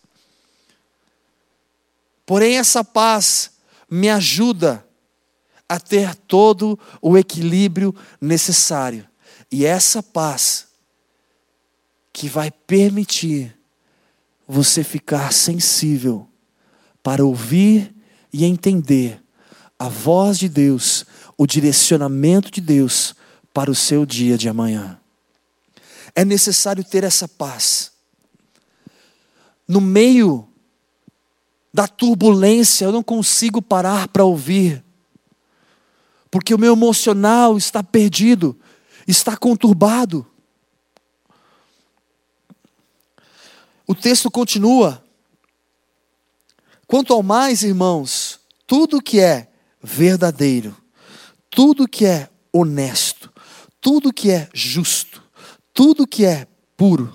Porém, 2.24 2.56
essa 2.56 2.82
paz 2.82 3.50
me 3.90 4.08
ajuda 4.08 4.82
a 5.68 5.78
ter 5.78 6.14
todo 6.14 6.78
o 7.02 7.18
equilíbrio 7.18 7.94
necessário. 8.18 9.06
E 9.50 9.66
essa 9.66 10.02
paz 10.02 10.71
que 12.12 12.28
vai 12.28 12.50
permitir 12.50 13.56
você 14.46 14.84
ficar 14.84 15.32
sensível 15.32 16.28
para 17.02 17.24
ouvir 17.24 17.94
e 18.32 18.44
entender 18.44 19.22
a 19.78 19.88
voz 19.88 20.38
de 20.38 20.48
Deus, 20.48 21.04
o 21.36 21.46
direcionamento 21.46 22.50
de 22.50 22.60
Deus 22.60 23.14
para 23.52 23.70
o 23.70 23.74
seu 23.74 24.06
dia 24.06 24.38
de 24.38 24.48
amanhã. 24.48 24.98
É 26.14 26.24
necessário 26.24 26.84
ter 26.84 27.02
essa 27.02 27.26
paz. 27.26 27.90
No 29.66 29.80
meio 29.80 30.46
da 31.72 31.88
turbulência, 31.88 32.84
eu 32.84 32.92
não 32.92 33.02
consigo 33.02 33.62
parar 33.62 34.08
para 34.08 34.24
ouvir, 34.24 34.84
porque 36.30 36.54
o 36.54 36.58
meu 36.58 36.74
emocional 36.74 37.56
está 37.56 37.82
perdido, 37.82 38.56
está 39.06 39.36
conturbado. 39.36 40.26
O 43.92 43.94
texto 43.94 44.30
continua. 44.30 45.04
Quanto 46.86 47.12
ao 47.12 47.22
mais, 47.22 47.62
irmãos, 47.62 48.40
tudo 48.66 49.02
que 49.02 49.20
é 49.20 49.48
verdadeiro, 49.82 50.74
tudo 51.50 51.86
que 51.86 52.06
é 52.06 52.30
honesto, 52.50 53.30
tudo 53.82 54.10
que 54.10 54.30
é 54.30 54.48
justo, 54.54 55.22
tudo 55.74 56.06
que 56.06 56.24
é 56.24 56.46
puro, 56.74 57.12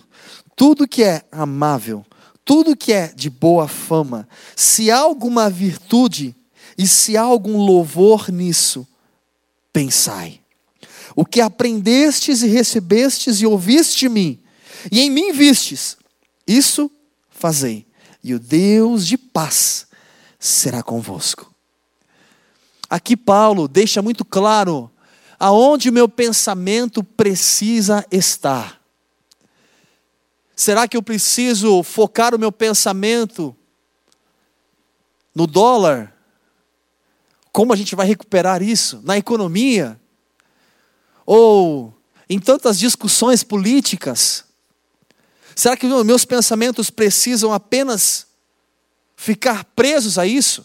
tudo 0.56 0.88
que 0.88 1.02
é 1.02 1.24
amável, 1.32 2.06
tudo 2.46 2.78
que 2.78 2.94
é 2.94 3.08
de 3.08 3.28
boa 3.28 3.68
fama, 3.68 4.30
se 4.56 4.92
há 4.92 5.00
alguma 5.00 5.50
virtude 5.50 6.36
e 6.78 6.88
se 6.88 7.18
há 7.18 7.24
algum 7.24 7.58
louvor 7.58 8.32
nisso, 8.32 8.88
pensai. 9.74 10.42
O 11.16 11.26
que 11.26 11.42
aprendestes 11.42 12.44
e 12.44 12.48
recebestes 12.48 13.42
e 13.42 13.48
ouviste 13.48 14.02
de 14.02 14.10
mim, 14.10 14.40
e 14.92 15.02
em 15.02 15.10
mim 15.10 15.32
vistes, 15.32 15.98
isso 16.48 16.90
fazei, 17.30 17.86
e 18.24 18.34
o 18.34 18.40
Deus 18.40 19.06
de 19.06 19.18
paz 19.18 19.88
será 20.40 20.82
convosco. 20.82 21.54
Aqui 22.90 23.18
Paulo 23.18 23.68
deixa 23.68 24.02
muito 24.02 24.24
claro 24.24 24.90
aonde 25.40 25.90
o 25.90 25.94
meu 25.94 26.08
pensamento 26.08 27.04
precisa 27.04 28.06
estar. 28.10 28.82
Será 30.56 30.88
que 30.88 30.98
eu 30.98 31.04
preciso 31.04 31.84
focar 31.84 32.34
o 32.34 32.40
meu 32.40 32.52
pensamento 32.52 33.56
no 35.36 35.46
dólar? 35.46 36.16
Como 37.52 37.72
a 37.74 37.76
gente 37.76 37.96
vai 37.96 38.08
recuperar 38.08 38.64
isso? 38.64 39.00
Na 39.04 39.18
economia? 39.18 40.00
Ou 41.26 41.94
em 42.28 42.40
tantas 42.40 42.80
discussões 42.80 43.44
políticas? 43.44 44.47
Será 45.58 45.76
que 45.76 45.88
meus 45.88 46.24
pensamentos 46.24 46.92
precisam 46.92 47.52
apenas 47.52 48.28
ficar 49.16 49.66
presos 49.76 50.20
a 50.20 50.24
isso? 50.28 50.64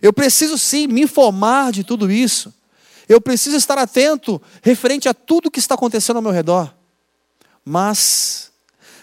Eu 0.00 0.12
preciso 0.12 0.56
sim 0.56 0.86
me 0.86 1.00
informar 1.02 1.72
de 1.72 1.82
tudo 1.82 2.08
isso. 2.08 2.54
Eu 3.08 3.20
preciso 3.20 3.56
estar 3.56 3.76
atento 3.78 4.40
referente 4.62 5.08
a 5.08 5.12
tudo 5.12 5.50
que 5.50 5.58
está 5.58 5.74
acontecendo 5.74 6.14
ao 6.14 6.22
meu 6.22 6.30
redor. 6.30 6.72
Mas 7.64 8.52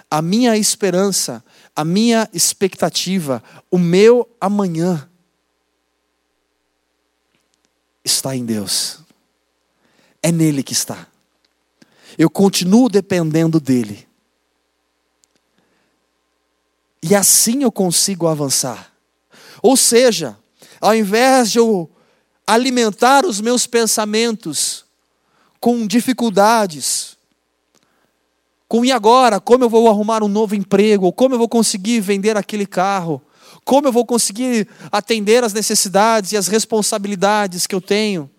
a 0.10 0.22
minha 0.22 0.56
esperança, 0.56 1.44
a 1.76 1.84
minha 1.84 2.30
expectativa, 2.34 3.44
o 3.70 3.78
meu 3.78 4.30
amanhã 4.40 5.10
está 8.02 8.34
em 8.34 8.46
Deus. 8.46 9.00
É 10.24 10.32
nele 10.32 10.64
que 10.64 10.72
está. 10.72 11.06
Eu 12.18 12.30
continuo 12.30 12.88
dependendo 12.88 13.60
dele. 13.60 14.08
E 17.02 17.16
assim 17.16 17.64
eu 17.64 17.72
consigo 17.72 18.28
avançar. 18.28 18.92
Ou 19.62 19.78
seja, 19.78 20.38
ao 20.82 20.96
invés 20.96 21.52
de 21.52 21.60
eu 21.60 21.90
alimentar 22.46 23.26
os 23.26 23.40
meus 23.40 23.68
pensamentos 23.68 24.86
com 25.60 25.86
dificuldades, 25.86 27.18
com 28.68 28.86
e 28.86 28.92
agora? 28.92 29.40
Como 29.40 29.64
eu 29.64 29.70
vou 29.70 29.90
arrumar 29.90 30.24
um 30.24 30.28
novo 30.28 30.54
emprego? 30.56 31.12
Como 31.12 31.34
eu 31.34 31.40
vou 31.40 31.50
conseguir 31.50 32.00
vender 32.02 32.38
aquele 32.38 32.68
carro? 32.68 33.22
Como 33.66 33.88
eu 33.88 33.92
vou 33.92 34.06
conseguir 34.06 34.68
atender 34.92 35.44
as 35.44 35.54
necessidades 35.54 36.32
e 36.32 36.38
as 36.38 36.48
responsabilidades 36.48 37.66
que 37.66 37.74
eu 37.74 37.82
tenho? 37.82 38.30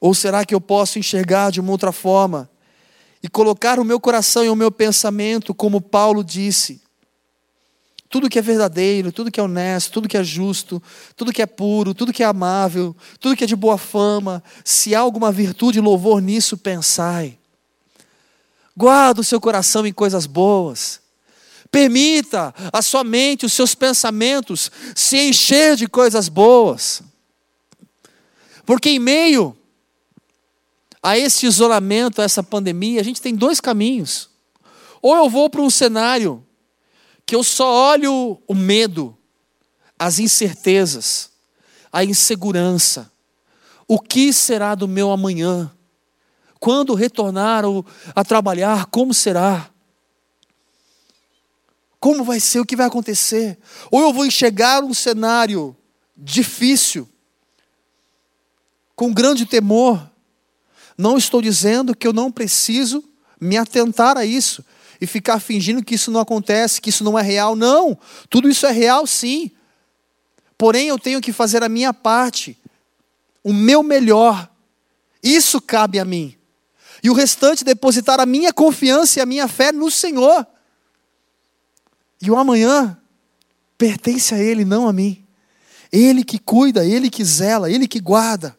Ou 0.00 0.14
será 0.14 0.44
que 0.44 0.54
eu 0.54 0.60
posso 0.60 0.98
enxergar 0.98 1.50
de 1.50 1.60
uma 1.60 1.72
outra 1.72 1.90
forma 1.90 2.48
e 3.22 3.28
colocar 3.28 3.78
o 3.78 3.84
meu 3.84 3.98
coração 3.98 4.44
e 4.44 4.48
o 4.48 4.56
meu 4.56 4.70
pensamento, 4.70 5.54
como 5.54 5.80
Paulo 5.80 6.22
disse? 6.22 6.80
Tudo 8.08 8.28
que 8.30 8.38
é 8.38 8.42
verdadeiro, 8.42 9.12
tudo 9.12 9.30
que 9.30 9.38
é 9.38 9.42
honesto, 9.42 9.92
tudo 9.92 10.08
que 10.08 10.16
é 10.16 10.24
justo, 10.24 10.82
tudo 11.14 11.32
que 11.32 11.42
é 11.42 11.46
puro, 11.46 11.92
tudo 11.92 12.12
que 12.12 12.22
é 12.22 12.26
amável, 12.26 12.96
tudo 13.20 13.36
que 13.36 13.44
é 13.44 13.46
de 13.46 13.56
boa 13.56 13.76
fama, 13.76 14.42
se 14.64 14.94
há 14.94 15.00
alguma 15.00 15.30
virtude 15.30 15.78
e 15.78 15.82
louvor 15.82 16.22
nisso, 16.22 16.56
pensai. 16.56 17.38
Guarda 18.74 19.20
o 19.20 19.24
seu 19.24 19.40
coração 19.40 19.86
em 19.86 19.92
coisas 19.92 20.24
boas. 20.24 21.00
Permita 21.70 22.54
a 22.72 22.80
sua 22.80 23.04
mente, 23.04 23.44
os 23.44 23.52
seus 23.52 23.74
pensamentos 23.74 24.70
se 24.94 25.18
encher 25.18 25.76
de 25.76 25.86
coisas 25.86 26.28
boas. 26.30 27.02
Porque 28.64 28.88
em 28.88 28.98
meio 28.98 29.54
a 31.02 31.16
esse 31.16 31.46
isolamento, 31.46 32.20
a 32.20 32.24
essa 32.24 32.42
pandemia, 32.42 33.00
a 33.00 33.04
gente 33.04 33.20
tem 33.20 33.34
dois 33.34 33.60
caminhos. 33.60 34.30
Ou 35.00 35.16
eu 35.16 35.30
vou 35.30 35.48
para 35.48 35.62
um 35.62 35.70
cenário 35.70 36.44
que 37.24 37.34
eu 37.34 37.44
só 37.44 37.92
olho 37.92 38.42
o 38.46 38.54
medo, 38.54 39.16
as 39.98 40.18
incertezas, 40.18 41.30
a 41.92 42.04
insegurança. 42.04 43.10
O 43.86 43.98
que 43.98 44.32
será 44.32 44.74
do 44.74 44.88
meu 44.88 45.10
amanhã? 45.10 45.70
Quando 46.60 46.94
retornar 46.94 47.64
a 48.14 48.24
trabalhar, 48.24 48.86
como 48.86 49.14
será? 49.14 49.70
Como 52.00 52.24
vai 52.24 52.40
ser? 52.40 52.60
O 52.60 52.66
que 52.66 52.76
vai 52.76 52.86
acontecer? 52.86 53.58
Ou 53.90 54.00
eu 54.00 54.12
vou 54.12 54.26
enxergar 54.26 54.82
um 54.82 54.94
cenário 54.94 55.76
difícil, 56.16 57.08
com 58.94 59.12
grande 59.12 59.46
temor. 59.46 60.10
Não 60.98 61.16
estou 61.16 61.40
dizendo 61.40 61.94
que 61.94 62.06
eu 62.06 62.12
não 62.12 62.30
preciso 62.30 63.02
me 63.40 63.56
atentar 63.56 64.18
a 64.18 64.24
isso 64.24 64.64
e 65.00 65.06
ficar 65.06 65.38
fingindo 65.38 65.84
que 65.84 65.94
isso 65.94 66.10
não 66.10 66.20
acontece, 66.20 66.80
que 66.80 66.90
isso 66.90 67.04
não 67.04 67.16
é 67.16 67.22
real. 67.22 67.54
Não, 67.54 67.96
tudo 68.28 68.48
isso 68.50 68.66
é 68.66 68.72
real 68.72 69.06
sim. 69.06 69.50
Porém, 70.58 70.88
eu 70.88 70.98
tenho 70.98 71.20
que 71.20 71.32
fazer 71.32 71.62
a 71.62 71.68
minha 71.68 71.94
parte, 71.94 72.58
o 73.44 73.52
meu 73.52 73.82
melhor. 73.82 74.50
Isso 75.22 75.60
cabe 75.60 76.00
a 76.00 76.04
mim 76.04 76.38
e 77.02 77.10
o 77.10 77.14
restante 77.14 77.64
depositar 77.64 78.20
a 78.20 78.26
minha 78.26 78.52
confiança 78.52 79.18
e 79.18 79.22
a 79.22 79.26
minha 79.26 79.46
fé 79.46 79.72
no 79.72 79.90
Senhor. 79.90 80.46
E 82.20 82.30
o 82.30 82.36
amanhã 82.36 82.98
pertence 83.76 84.34
a 84.34 84.38
Ele, 84.38 84.64
não 84.64 84.88
a 84.88 84.92
mim. 84.92 85.24
Ele 85.92 86.24
que 86.24 86.38
cuida, 86.38 86.84
Ele 86.84 87.08
que 87.08 87.24
zela, 87.24 87.70
Ele 87.70 87.86
que 87.86 88.00
guarda. 88.00 88.57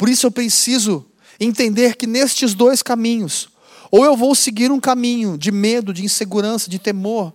Por 0.00 0.08
isso 0.08 0.26
eu 0.26 0.30
preciso 0.30 1.04
entender 1.38 1.94
que 1.94 2.06
nestes 2.06 2.54
dois 2.54 2.82
caminhos, 2.82 3.50
ou 3.90 4.02
eu 4.02 4.16
vou 4.16 4.34
seguir 4.34 4.72
um 4.72 4.80
caminho 4.80 5.36
de 5.36 5.52
medo, 5.52 5.92
de 5.92 6.02
insegurança, 6.02 6.70
de 6.70 6.78
temor, 6.78 7.34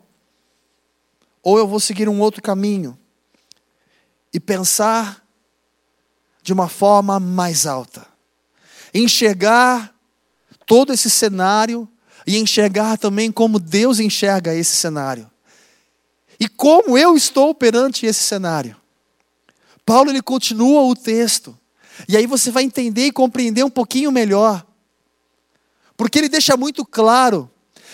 ou 1.44 1.60
eu 1.60 1.68
vou 1.68 1.80
seguir 1.80 2.10
um 2.10 2.20
outro 2.20 2.42
caminho 2.42 2.98
e 4.34 4.40
pensar 4.40 5.24
de 6.42 6.52
uma 6.52 6.68
forma 6.68 7.20
mais 7.20 7.68
alta 7.68 8.08
enxergar 8.92 9.94
todo 10.66 10.92
esse 10.92 11.08
cenário 11.08 11.88
e 12.26 12.36
enxergar 12.36 12.98
também 12.98 13.32
como 13.32 13.60
Deus 13.60 14.00
enxerga 14.00 14.56
esse 14.56 14.76
cenário. 14.76 15.30
E 16.40 16.50
como 16.50 16.98
eu 16.98 17.16
estou 17.16 17.54
perante 17.54 18.08
esse 18.08 18.24
cenário? 18.24 18.76
Paulo 19.86 20.10
ele 20.10 20.24
continua 20.24 20.82
o 20.82 20.96
texto. 20.96 21.56
E 22.08 22.18
aí 22.18 22.26
você 22.26 22.52
vai 22.52 22.64
entender 22.64 23.08
e 23.08 23.12
compreender 23.12 23.64
um 23.64 23.70
pouquinho 23.70 24.12
melhor. 24.12 24.66
Porque 25.98 26.20
ele 26.20 26.30
deixa 26.30 26.58
muito 26.58 26.86
claro 26.86 27.50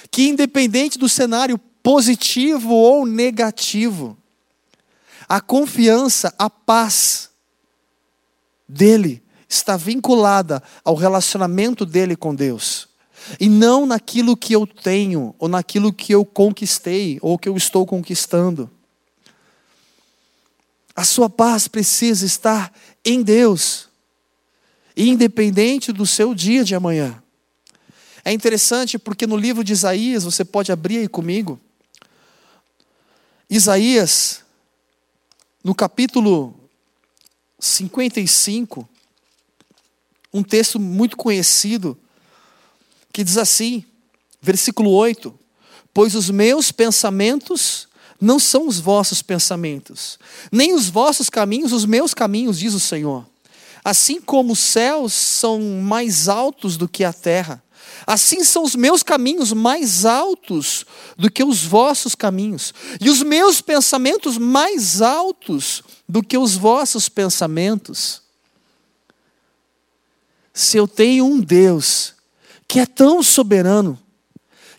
que 0.09 0.27
independente 0.27 0.97
do 0.97 1.07
cenário 1.07 1.57
positivo 1.83 2.73
ou 2.73 3.05
negativo, 3.05 4.17
a 5.27 5.39
confiança, 5.39 6.33
a 6.37 6.49
paz 6.49 7.29
dele 8.67 9.23
está 9.47 9.77
vinculada 9.77 10.61
ao 10.83 10.95
relacionamento 10.95 11.85
dele 11.85 12.15
com 12.15 12.33
Deus. 12.33 12.89
E 13.39 13.47
não 13.47 13.85
naquilo 13.85 14.35
que 14.35 14.53
eu 14.53 14.65
tenho, 14.65 15.35
ou 15.37 15.47
naquilo 15.47 15.93
que 15.93 16.13
eu 16.13 16.25
conquistei, 16.25 17.19
ou 17.21 17.37
que 17.37 17.47
eu 17.47 17.55
estou 17.55 17.85
conquistando. 17.85 18.69
A 20.95 21.03
sua 21.03 21.29
paz 21.29 21.67
precisa 21.67 22.25
estar 22.25 22.73
em 23.05 23.21
Deus, 23.21 23.87
independente 24.95 25.91
do 25.91 26.05
seu 26.05 26.33
dia 26.33 26.63
de 26.63 26.75
amanhã. 26.75 27.21
É 28.23 28.31
interessante 28.31 28.99
porque 28.99 29.25
no 29.25 29.35
livro 29.35 29.63
de 29.63 29.73
Isaías, 29.73 30.23
você 30.23 30.45
pode 30.45 30.71
abrir 30.71 30.97
aí 30.97 31.07
comigo. 31.07 31.59
Isaías, 33.49 34.43
no 35.63 35.73
capítulo 35.73 36.55
55, 37.59 38.87
um 40.33 40.43
texto 40.43 40.79
muito 40.79 41.17
conhecido, 41.17 41.97
que 43.11 43.23
diz 43.23 43.37
assim, 43.37 43.83
versículo 44.41 44.91
8: 44.91 45.37
Pois 45.93 46.15
os 46.15 46.29
meus 46.29 46.71
pensamentos 46.71 47.87
não 48.19 48.39
são 48.39 48.67
os 48.67 48.79
vossos 48.79 49.21
pensamentos, 49.21 50.19
nem 50.51 50.73
os 50.73 50.87
vossos 50.87 51.29
caminhos, 51.29 51.73
os 51.73 51.85
meus 51.85 52.13
caminhos, 52.13 52.59
diz 52.59 52.73
o 52.73 52.79
Senhor. 52.79 53.30
Assim 53.83 54.21
como 54.21 54.53
os 54.53 54.59
céus 54.59 55.13
são 55.13 55.59
mais 55.81 56.27
altos 56.27 56.77
do 56.77 56.87
que 56.87 57.03
a 57.03 57.11
terra, 57.11 57.63
assim 58.05 58.43
são 58.43 58.63
os 58.63 58.75
meus 58.75 59.01
caminhos 59.01 59.53
mais 59.53 60.05
altos 60.05 60.85
do 61.17 61.31
que 61.31 61.43
os 61.43 61.63
vossos 61.63 62.13
caminhos, 62.13 62.73
e 62.99 63.09
os 63.09 63.23
meus 63.23 63.61
pensamentos 63.61 64.37
mais 64.37 65.01
altos 65.01 65.83
do 66.07 66.21
que 66.21 66.37
os 66.37 66.55
vossos 66.55 67.09
pensamentos. 67.09 68.21
Se 70.53 70.77
eu 70.77 70.87
tenho 70.87 71.25
um 71.25 71.39
Deus 71.39 72.13
que 72.67 72.79
é 72.79 72.85
tão 72.85 73.23
soberano, 73.23 73.99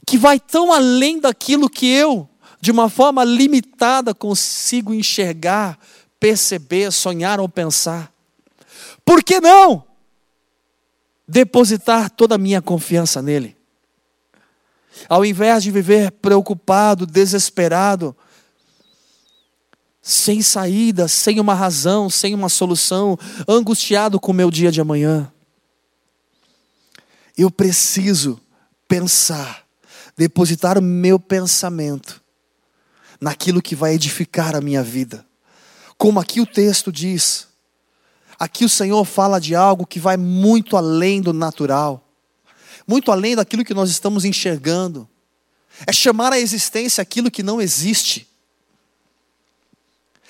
que 0.06 0.16
vai 0.18 0.38
tão 0.38 0.72
além 0.72 1.18
daquilo 1.18 1.68
que 1.68 1.86
eu, 1.86 2.28
de 2.60 2.70
uma 2.70 2.88
forma 2.88 3.24
limitada, 3.24 4.14
consigo 4.14 4.94
enxergar, 4.94 5.78
perceber, 6.20 6.92
sonhar 6.92 7.40
ou 7.40 7.48
pensar. 7.48 8.11
Por 9.04 9.22
que 9.22 9.40
não 9.40 9.84
depositar 11.26 12.10
toda 12.10 12.34
a 12.34 12.38
minha 12.38 12.60
confiança 12.60 13.22
nele? 13.22 13.56
Ao 15.08 15.24
invés 15.24 15.62
de 15.62 15.70
viver 15.70 16.10
preocupado, 16.12 17.06
desesperado, 17.06 18.14
sem 20.00 20.42
saída, 20.42 21.08
sem 21.08 21.40
uma 21.40 21.54
razão, 21.54 22.10
sem 22.10 22.34
uma 22.34 22.48
solução, 22.48 23.18
angustiado 23.48 24.20
com 24.20 24.32
o 24.32 24.34
meu 24.34 24.50
dia 24.50 24.70
de 24.70 24.80
amanhã 24.80 25.32
eu 27.36 27.50
preciso 27.50 28.40
pensar, 28.86 29.66
depositar 30.16 30.78
o 30.78 30.82
meu 30.82 31.18
pensamento 31.18 32.22
naquilo 33.20 33.62
que 33.62 33.74
vai 33.74 33.94
edificar 33.94 34.54
a 34.54 34.60
minha 34.60 34.82
vida. 34.82 35.24
Como 35.96 36.20
aqui 36.20 36.40
o 36.40 36.46
texto 36.46 36.90
diz, 36.90 37.48
aqui 38.42 38.64
o 38.64 38.68
Senhor 38.68 39.04
fala 39.04 39.40
de 39.40 39.54
algo 39.54 39.86
que 39.86 40.00
vai 40.00 40.16
muito 40.16 40.76
além 40.76 41.22
do 41.22 41.32
natural, 41.32 42.04
muito 42.84 43.12
além 43.12 43.36
daquilo 43.36 43.64
que 43.64 43.72
nós 43.72 43.88
estamos 43.88 44.24
enxergando. 44.24 45.08
É 45.86 45.92
chamar 45.92 46.32
à 46.32 46.40
existência 46.40 47.00
aquilo 47.00 47.30
que 47.30 47.40
não 47.40 47.60
existe. 47.60 48.28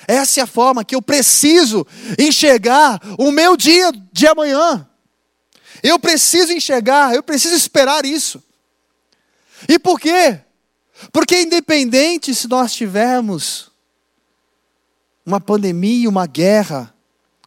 Essa 0.07 0.41
é 0.41 0.43
a 0.43 0.47
forma 0.47 0.85
que 0.85 0.95
eu 0.95 1.01
preciso 1.01 1.87
enxergar 2.19 3.01
o 3.19 3.33
meu 3.33 3.57
dia 3.57 3.91
de 4.13 4.27
amanhã. 4.27 4.87
Eu 5.83 5.99
preciso 5.99 6.53
enxergar, 6.53 7.15
eu 7.15 7.23
preciso 7.23 7.55
esperar 7.55 8.05
isso. 8.05 8.43
E 9.67 9.79
por 9.79 9.99
quê? 9.99 10.39
Porque 11.11 11.41
independente 11.41 12.35
se 12.35 12.47
nós 12.47 12.75
tivermos 12.75 13.71
uma 15.25 15.41
pandemia, 15.41 16.11
uma 16.11 16.27
guerra, 16.27 16.93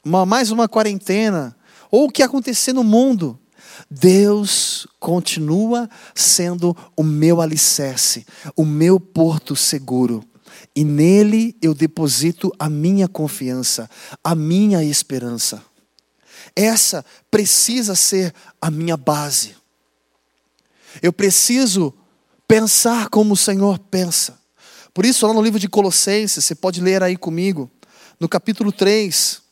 uma, 0.05 0.25
mais 0.25 0.51
uma 0.51 0.69
quarentena, 0.69 1.57
ou 1.89 2.05
o 2.05 2.11
que 2.11 2.21
acontecer 2.21 2.73
no 2.73 2.83
mundo, 2.83 3.39
Deus 3.89 4.87
continua 4.99 5.89
sendo 6.13 6.75
o 6.95 7.03
meu 7.03 7.41
alicerce, 7.41 8.25
o 8.55 8.63
meu 8.63 8.99
porto 8.99 9.55
seguro. 9.55 10.23
E 10.75 10.83
nele 10.83 11.55
eu 11.61 11.73
deposito 11.73 12.51
a 12.59 12.69
minha 12.69 13.07
confiança, 13.07 13.89
a 14.23 14.35
minha 14.35 14.83
esperança. 14.83 15.63
Essa 16.55 17.03
precisa 17.29 17.95
ser 17.95 18.33
a 18.61 18.69
minha 18.69 18.95
base. 18.95 19.55
Eu 21.01 21.11
preciso 21.11 21.93
pensar 22.47 23.09
como 23.09 23.33
o 23.33 23.37
Senhor 23.37 23.79
pensa. 23.79 24.39
Por 24.93 25.05
isso, 25.05 25.27
lá 25.27 25.33
no 25.33 25.41
livro 25.41 25.59
de 25.59 25.67
Colossenses, 25.67 26.45
você 26.45 26.55
pode 26.55 26.79
ler 26.79 27.03
aí 27.03 27.17
comigo, 27.17 27.69
no 28.17 28.29
capítulo 28.29 28.71
3. 28.71 29.44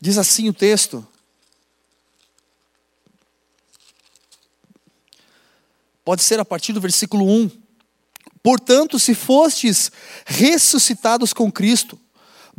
Diz 0.00 0.18
assim 0.18 0.48
o 0.48 0.54
texto: 0.54 1.06
Pode 6.04 6.22
ser 6.22 6.40
a 6.40 6.44
partir 6.44 6.72
do 6.72 6.80
versículo 6.80 7.26
1. 7.28 7.50
Portanto, 8.42 8.98
se 8.98 9.14
fostes 9.14 9.92
ressuscitados 10.24 11.32
com 11.32 11.52
Cristo, 11.52 11.98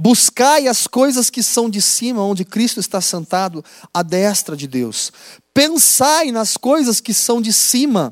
Buscai 0.04 0.68
as 0.68 0.88
coisas 0.88 1.30
que 1.30 1.44
são 1.44 1.70
de 1.70 1.80
cima, 1.80 2.24
onde 2.24 2.44
Cristo 2.44 2.80
está 2.80 3.00
sentado 3.00 3.64
à 3.94 4.02
destra 4.02 4.58
de 4.58 4.66
Deus. 4.66 5.12
Pensai 5.54 6.32
nas 6.32 6.58
coisas 6.58 7.00
que 7.00 7.14
são 7.14 7.40
de 7.40 7.54
cima, 7.54 8.12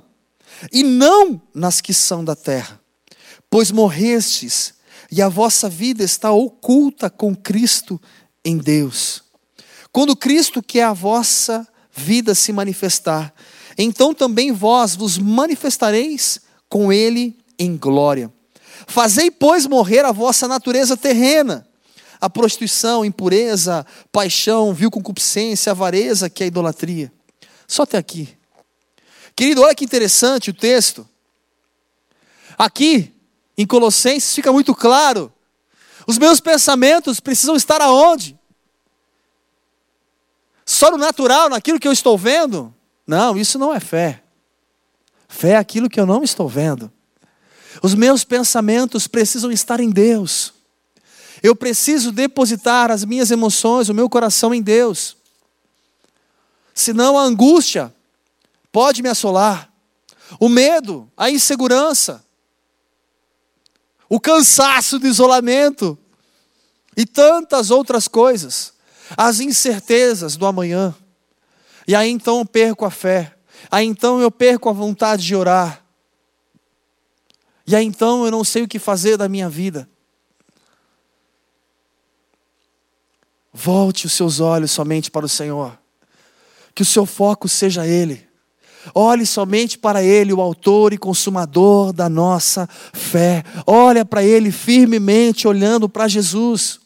e 0.72 0.84
não 0.84 1.42
nas 1.52 1.82
que 1.82 1.92
são 1.92 2.24
da 2.24 2.36
terra. 2.36 2.80
Pois 3.50 3.72
morrestes, 3.72 4.76
e 5.12 5.20
a 5.20 5.30
vossa 5.30 5.68
vida 5.68 6.04
está 6.04 6.32
oculta 6.32 7.10
com 7.10 7.36
Cristo 7.36 8.00
em 8.44 8.58
Deus. 8.58 9.24
Quando 9.92 10.16
Cristo, 10.16 10.62
que 10.62 10.80
é 10.80 10.84
a 10.84 10.94
vossa 10.94 11.68
vida, 11.92 12.36
se 12.36 12.54
manifestar, 12.54 13.34
então 13.78 14.14
também 14.14 14.52
vós 14.52 14.96
vos 14.96 15.18
manifestareis 15.18 16.40
com 16.68 16.92
Ele 16.94 17.38
em 17.58 17.76
glória. 17.76 18.32
Fazei, 18.88 19.30
pois, 19.30 19.66
morrer 19.66 20.06
a 20.06 20.12
vossa 20.12 20.48
natureza 20.48 20.96
terrena 20.96 21.70
a 22.20 22.30
prostituição, 22.30 23.06
impureza, 23.06 23.86
paixão, 24.12 24.74
vil 24.74 24.92
concupiscência, 24.92 25.72
avareza, 25.72 26.30
que 26.30 26.44
é 26.44 26.46
a 26.46 26.48
idolatria. 26.48 27.12
Só 27.68 27.84
até 27.84 27.98
aqui. 27.98 28.30
Querido, 29.36 29.62
olha 29.62 29.74
que 29.74 29.86
interessante 29.86 30.50
o 30.50 30.54
texto. 30.54 31.08
Aqui, 32.58 33.14
em 33.58 33.66
Colossenses, 33.66 34.36
fica 34.36 34.52
muito 34.52 34.76
claro. 34.76 35.32
Os 36.10 36.18
meus 36.18 36.40
pensamentos 36.40 37.20
precisam 37.20 37.56
estar 37.56 37.80
aonde? 37.84 38.36
Só 40.66 40.90
no 40.90 40.98
natural, 40.98 41.52
naquilo 41.52 41.80
que 41.80 41.88
eu 41.88 41.92
estou 41.92 42.18
vendo? 42.18 42.74
Não, 43.06 43.38
isso 43.38 43.60
não 43.60 43.72
é 43.72 43.80
fé. 43.80 44.24
Fé 45.28 45.52
é 45.52 45.58
aquilo 45.58 45.88
que 45.88 46.00
eu 46.00 46.08
não 46.08 46.24
estou 46.24 46.50
vendo. 46.50 46.92
Os 47.84 47.94
meus 47.94 48.24
pensamentos 48.24 49.06
precisam 49.06 49.52
estar 49.52 49.80
em 49.80 49.92
Deus. 49.92 50.52
Eu 51.44 51.56
preciso 51.56 52.12
depositar 52.12 52.90
as 52.90 53.06
minhas 53.06 53.30
emoções, 53.30 53.88
o 53.88 53.94
meu 53.94 54.10
coração 54.10 54.52
em 54.52 54.64
Deus. 54.64 55.16
Senão 56.74 57.20
a 57.20 57.22
angústia 57.22 57.94
pode 58.72 59.04
me 59.04 59.10
assolar. 59.10 59.72
O 60.40 60.50
medo, 60.50 61.08
a 61.16 61.30
insegurança, 61.30 62.26
o 64.10 64.20
cansaço 64.20 64.98
do 64.98 65.08
isolamento 65.08 65.98
e 66.98 67.06
tantas 67.06 67.70
outras 67.70 68.08
coisas, 68.08 68.74
as 69.16 69.40
incertezas 69.40 70.36
do 70.36 70.48
amanhã. 70.48 70.96
E 71.88 71.96
aí 71.96 72.10
então 72.10 72.40
eu 72.40 72.46
perco 72.46 72.86
a 72.86 72.92
fé. 72.92 73.36
Aí 73.70 73.86
então 73.86 74.20
eu 74.20 74.32
perco 74.32 74.68
a 74.70 74.74
vontade 74.74 75.24
de 75.24 75.36
orar. 75.36 75.86
E 77.68 77.76
aí 77.76 77.86
então 77.86 78.26
eu 78.26 78.32
não 78.32 78.44
sei 78.44 78.64
o 78.64 78.68
que 78.68 78.80
fazer 78.80 79.16
da 79.16 79.30
minha 79.30 79.48
vida. 79.50 79.88
Volte 83.54 84.06
os 84.06 84.14
seus 84.14 84.40
olhos 84.40 84.72
somente 84.72 85.12
para 85.12 85.26
o 85.26 85.30
Senhor. 85.30 85.78
Que 86.74 86.82
o 86.82 86.86
seu 86.86 87.06
foco 87.06 87.48
seja 87.48 87.86
Ele. 87.86 88.29
Olhe 88.94 89.26
somente 89.26 89.78
para 89.78 90.04
Ele, 90.04 90.34
o 90.34 90.42
Autor 90.42 90.94
e 90.94 90.98
Consumador 90.98 91.94
da 91.94 92.10
nossa 92.10 92.68
fé. 92.94 93.44
Olha 93.68 94.06
para 94.06 94.24
Ele 94.24 94.52
firmemente, 94.52 95.48
olhando 95.48 95.90
para 95.90 96.08
Jesus. 96.08 96.80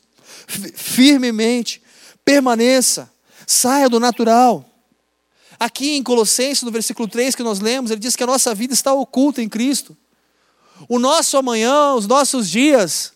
Firmemente. 0.48 1.82
Permaneça. 2.26 3.12
Saia 3.46 3.90
do 3.90 4.00
natural. 4.00 4.66
Aqui 5.60 5.96
em 5.96 6.04
Colossenses, 6.04 6.64
no 6.64 6.72
versículo 6.72 7.08
3 7.08 7.36
que 7.36 7.44
nós 7.44 7.60
lemos, 7.60 7.92
ele 7.92 8.00
diz 8.00 8.16
que 8.16 8.24
a 8.24 8.28
nossa 8.28 8.54
vida 8.54 8.74
está 8.74 8.94
oculta 8.94 9.42
em 9.42 9.48
Cristo. 9.48 9.96
O 10.90 11.00
nosso 11.00 11.38
amanhã, 11.38 11.94
os 11.94 12.08
nossos 12.08 12.50
dias, 12.50 13.14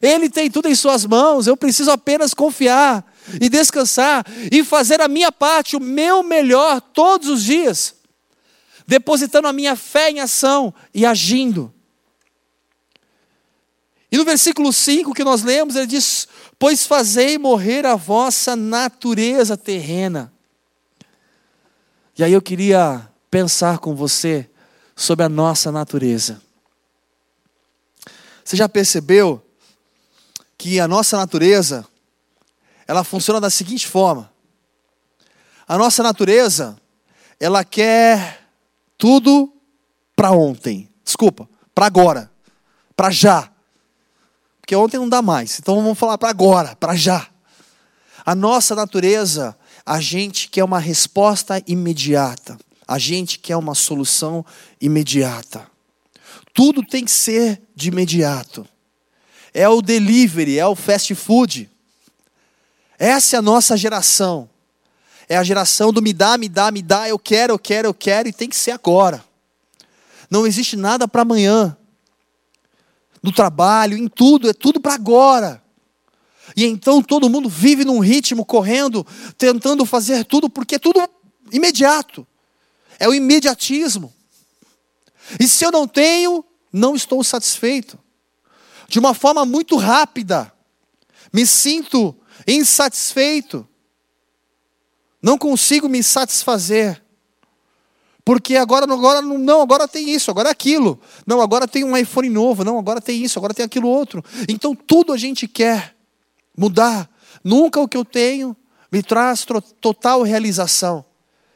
Ele 0.00 0.30
tem 0.30 0.50
tudo 0.50 0.68
em 0.68 0.74
Suas 0.74 1.04
mãos, 1.04 1.46
eu 1.46 1.56
preciso 1.56 1.90
apenas 1.90 2.32
confiar 2.32 3.11
e 3.40 3.48
descansar 3.48 4.24
e 4.50 4.64
fazer 4.64 5.00
a 5.00 5.08
minha 5.08 5.30
parte, 5.30 5.76
o 5.76 5.80
meu 5.80 6.22
melhor 6.22 6.80
todos 6.80 7.28
os 7.28 7.44
dias, 7.44 7.94
depositando 8.86 9.48
a 9.48 9.52
minha 9.52 9.76
fé 9.76 10.10
em 10.10 10.20
ação 10.20 10.74
e 10.94 11.06
agindo. 11.06 11.72
E 14.10 14.16
no 14.18 14.24
versículo 14.24 14.72
5 14.72 15.14
que 15.14 15.24
nós 15.24 15.42
lemos, 15.42 15.74
ele 15.74 15.86
diz: 15.86 16.28
Pois 16.58 16.86
fazei 16.86 17.38
morrer 17.38 17.86
a 17.86 17.96
vossa 17.96 18.54
natureza 18.54 19.56
terrena. 19.56 20.32
E 22.18 22.22
aí 22.22 22.32
eu 22.32 22.42
queria 22.42 23.08
pensar 23.30 23.78
com 23.78 23.94
você 23.94 24.48
sobre 24.94 25.24
a 25.24 25.28
nossa 25.28 25.72
natureza. 25.72 26.42
Você 28.44 28.56
já 28.56 28.68
percebeu 28.68 29.42
que 30.58 30.78
a 30.78 30.86
nossa 30.86 31.16
natureza 31.16 31.86
ela 32.92 33.02
funciona 33.02 33.40
da 33.40 33.48
seguinte 33.48 33.86
forma: 33.86 34.30
a 35.66 35.78
nossa 35.78 36.02
natureza, 36.02 36.76
ela 37.40 37.64
quer 37.64 38.46
tudo 38.98 39.50
para 40.14 40.30
ontem. 40.30 40.90
Desculpa, 41.02 41.48
para 41.74 41.86
agora, 41.86 42.30
para 42.94 43.10
já. 43.10 43.50
Porque 44.60 44.76
ontem 44.76 44.98
não 44.98 45.08
dá 45.08 45.22
mais. 45.22 45.58
Então 45.58 45.76
vamos 45.76 45.98
falar 45.98 46.18
para 46.18 46.28
agora, 46.28 46.76
para 46.76 46.94
já. 46.94 47.26
A 48.26 48.34
nossa 48.34 48.74
natureza, 48.74 49.56
a 49.86 49.98
gente 49.98 50.48
quer 50.48 50.62
uma 50.62 50.78
resposta 50.78 51.62
imediata. 51.66 52.58
A 52.86 52.98
gente 52.98 53.38
quer 53.38 53.56
uma 53.56 53.74
solução 53.74 54.44
imediata. 54.78 55.66
Tudo 56.52 56.84
tem 56.84 57.06
que 57.06 57.10
ser 57.10 57.62
de 57.74 57.88
imediato. 57.88 58.66
É 59.54 59.66
o 59.66 59.80
delivery, 59.80 60.58
é 60.58 60.66
o 60.66 60.76
fast 60.76 61.14
food. 61.14 61.71
Essa 63.02 63.34
é 63.34 63.38
a 63.40 63.42
nossa 63.42 63.76
geração. 63.76 64.48
É 65.28 65.36
a 65.36 65.42
geração 65.42 65.92
do 65.92 66.00
me 66.00 66.12
dá, 66.12 66.38
me 66.38 66.48
dá, 66.48 66.70
me 66.70 66.80
dá, 66.80 67.08
eu 67.08 67.18
quero, 67.18 67.52
eu 67.52 67.58
quero, 67.58 67.88
eu 67.88 67.94
quero, 67.94 68.28
e 68.28 68.32
tem 68.32 68.48
que 68.48 68.54
ser 68.54 68.70
agora. 68.70 69.24
Não 70.30 70.46
existe 70.46 70.76
nada 70.76 71.08
para 71.08 71.22
amanhã. 71.22 71.76
No 73.20 73.32
trabalho, 73.32 73.98
em 73.98 74.06
tudo, 74.06 74.48
é 74.48 74.52
tudo 74.52 74.80
para 74.80 74.94
agora. 74.94 75.60
E 76.56 76.64
então 76.64 77.02
todo 77.02 77.28
mundo 77.28 77.48
vive 77.48 77.84
num 77.84 77.98
ritmo, 77.98 78.44
correndo, 78.44 79.04
tentando 79.36 79.84
fazer 79.84 80.24
tudo, 80.24 80.48
porque 80.48 80.76
é 80.76 80.78
tudo 80.78 81.02
imediato. 81.50 82.24
É 83.00 83.08
o 83.08 83.14
imediatismo. 83.14 84.14
E 85.40 85.48
se 85.48 85.64
eu 85.64 85.72
não 85.72 85.88
tenho, 85.88 86.44
não 86.72 86.94
estou 86.94 87.24
satisfeito. 87.24 87.98
De 88.86 89.00
uma 89.00 89.12
forma 89.12 89.44
muito 89.44 89.76
rápida, 89.76 90.52
me 91.32 91.44
sinto 91.44 92.16
insatisfeito, 92.46 93.66
não 95.22 95.38
consigo 95.38 95.88
me 95.88 96.02
satisfazer. 96.02 97.02
Porque 98.24 98.56
agora, 98.56 98.84
agora 98.92 99.20
não, 99.20 99.60
agora 99.60 99.88
tem 99.88 100.10
isso, 100.10 100.30
agora 100.30 100.48
é 100.48 100.52
aquilo. 100.52 101.00
Não, 101.26 101.40
agora 101.40 101.66
tem 101.66 101.84
um 101.84 101.96
iPhone 101.96 102.28
novo, 102.28 102.64
não, 102.64 102.78
agora 102.78 103.00
tem 103.00 103.22
isso, 103.22 103.38
agora 103.38 103.52
tem 103.52 103.64
aquilo 103.64 103.88
outro. 103.88 104.24
Então 104.48 104.74
tudo 104.74 105.12
a 105.12 105.16
gente 105.16 105.48
quer 105.48 105.96
mudar. 106.56 107.10
Nunca 107.42 107.80
o 107.80 107.88
que 107.88 107.96
eu 107.96 108.04
tenho 108.04 108.56
me 108.90 109.02
traz 109.02 109.44
total 109.80 110.22
realização. 110.22 111.04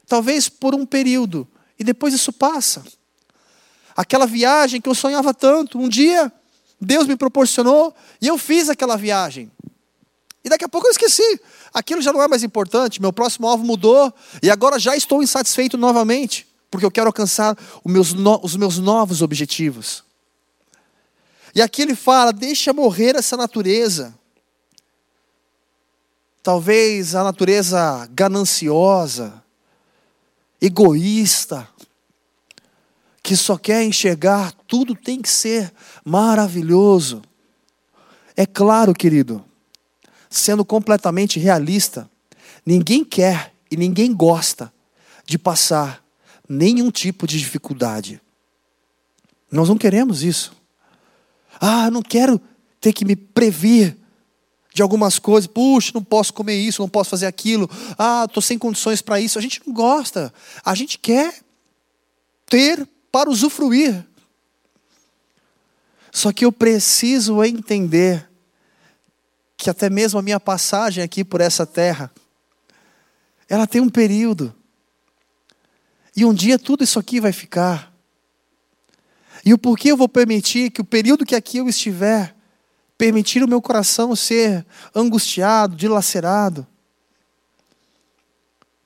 Talvez 0.07 0.49
por 0.49 0.75
um 0.75 0.87
período, 0.87 1.47
e 1.79 1.85
depois 1.85 2.15
isso 2.15 2.33
passa. 2.33 2.85
Aquela 3.97 4.27
viagem 4.27 4.81
que 4.81 4.89
eu 4.89 4.95
sonhava 4.95 5.33
tanto, 5.33 5.79
um 5.79 5.89
dia 5.89 6.33
Deus 6.81 7.07
me 7.07 7.17
proporcionou 7.17 7.95
e 8.21 8.27
eu 8.27 8.37
fiz 8.37 8.69
aquela 8.69 8.97
viagem. 8.97 9.51
E 10.47 10.49
daqui 10.49 10.65
a 10.65 10.69
pouco 10.69 10.87
eu 10.87 10.93
esqueci. 10.93 11.41
Aquilo 11.75 12.01
já 12.01 12.13
não 12.13 12.23
é 12.23 12.29
mais 12.29 12.45
importante, 12.45 13.03
meu 13.03 13.13
próximo 13.13 13.49
alvo 13.49 13.65
mudou 13.65 14.15
e 14.41 14.49
agora 14.49 14.79
já 14.79 14.95
estou 14.97 15.21
insatisfeito 15.21 15.77
novamente, 15.77 16.47
porque 16.71 16.87
eu 16.87 16.91
quero 16.91 17.09
alcançar 17.09 17.59
os 17.83 17.93
meus, 17.93 18.13
no, 18.13 18.41
os 18.45 18.55
meus 18.55 18.79
novos 18.79 19.23
objetivos. 19.23 20.05
E 21.53 21.61
aqui 21.61 21.83
ele 21.83 21.97
fala: 21.97 22.33
deixa 22.33 22.73
morrer 22.73 23.17
essa 23.17 23.37
natureza. 23.37 24.17
Talvez 26.45 27.17
a 27.17 27.25
natureza 27.25 28.09
gananciosa, 28.13 29.43
egoísta, 30.61 31.69
que 33.21 33.37
só 33.37 33.59
quer 33.59 33.83
enxergar 33.83 34.53
tudo 34.69 34.95
tem 34.95 35.21
que 35.21 35.29
ser 35.29 35.75
maravilhoso. 36.05 37.21
É 38.37 38.47
claro, 38.47 38.95
querido, 38.95 39.45
sendo 40.29 40.65
completamente 40.65 41.39
realista, 41.39 42.11
ninguém 42.65 43.05
quer 43.05 43.53
e 43.71 43.77
ninguém 43.77 44.15
gosta 44.15 44.73
de 45.25 45.39
passar 45.39 46.05
nenhum 46.49 46.91
tipo 46.91 47.27
de 47.27 47.39
dificuldade. 47.39 48.21
Nós 49.51 49.69
não 49.69 49.79
queremos 49.79 50.23
isso. 50.23 50.53
Ah, 51.61 51.91
não 51.91 52.03
quero 52.03 52.41
ter 52.81 52.93
que 52.93 53.05
me 53.05 53.17
previr 53.17 53.97
de 54.75 54.83
algumas 54.83 55.19
coisas. 55.19 55.47
Puxa, 55.47 55.93
não 55.95 56.05
posso 56.05 56.33
comer 56.33 56.57
isso, 56.57 56.83
não 56.83 56.89
posso 56.89 57.11
fazer 57.11 57.27
aquilo. 57.27 57.69
Ah, 57.99 58.25
estou 58.27 58.43
sem 58.43 58.59
condições 58.59 59.01
para 59.01 59.21
isso. 59.21 59.39
A 59.39 59.43
gente 59.43 59.63
não 59.67 59.73
gosta. 59.73 60.33
A 60.65 60.75
gente 60.75 60.99
quer 60.99 61.41
ter 62.47 62.87
para 63.11 63.31
usufruir. 63.31 64.05
Só 66.13 66.33
que 66.33 66.45
eu 66.45 66.53
preciso 66.53 67.43
entender 67.43 68.26
que 69.57 69.71
até 69.71 69.89
mesmo 69.89 70.19
a 70.19 70.23
minha 70.23 70.39
passagem 70.39 71.03
aqui 71.03 71.25
por 71.25 71.41
essa 71.41 71.67
terra, 71.67 72.11
ela 73.49 73.67
tem 73.67 73.81
um 73.81 73.89
período. 73.89 74.55
E 76.15 76.25
um 76.25 76.35
dia 76.35 76.59
tudo 76.59 76.85
isso 76.85 76.99
aqui 76.99 77.21
vai 77.21 77.33
ficar. 77.33 77.93
E 79.45 79.55
o 79.55 79.59
porquê 79.59 79.93
eu 79.93 79.97
vou 79.97 80.09
permitir 80.09 80.71
que 80.71 80.81
o 80.81 80.85
período 80.85 81.25
que 81.25 81.35
aqui 81.35 81.59
eu 81.59 81.69
estiver, 81.69 82.35
permitir 82.99 83.43
o 83.43 83.49
meu 83.49 83.63
coração 83.63 84.17
ser 84.17 84.67
angustiado, 84.95 85.77
dilacerado, 85.77 86.67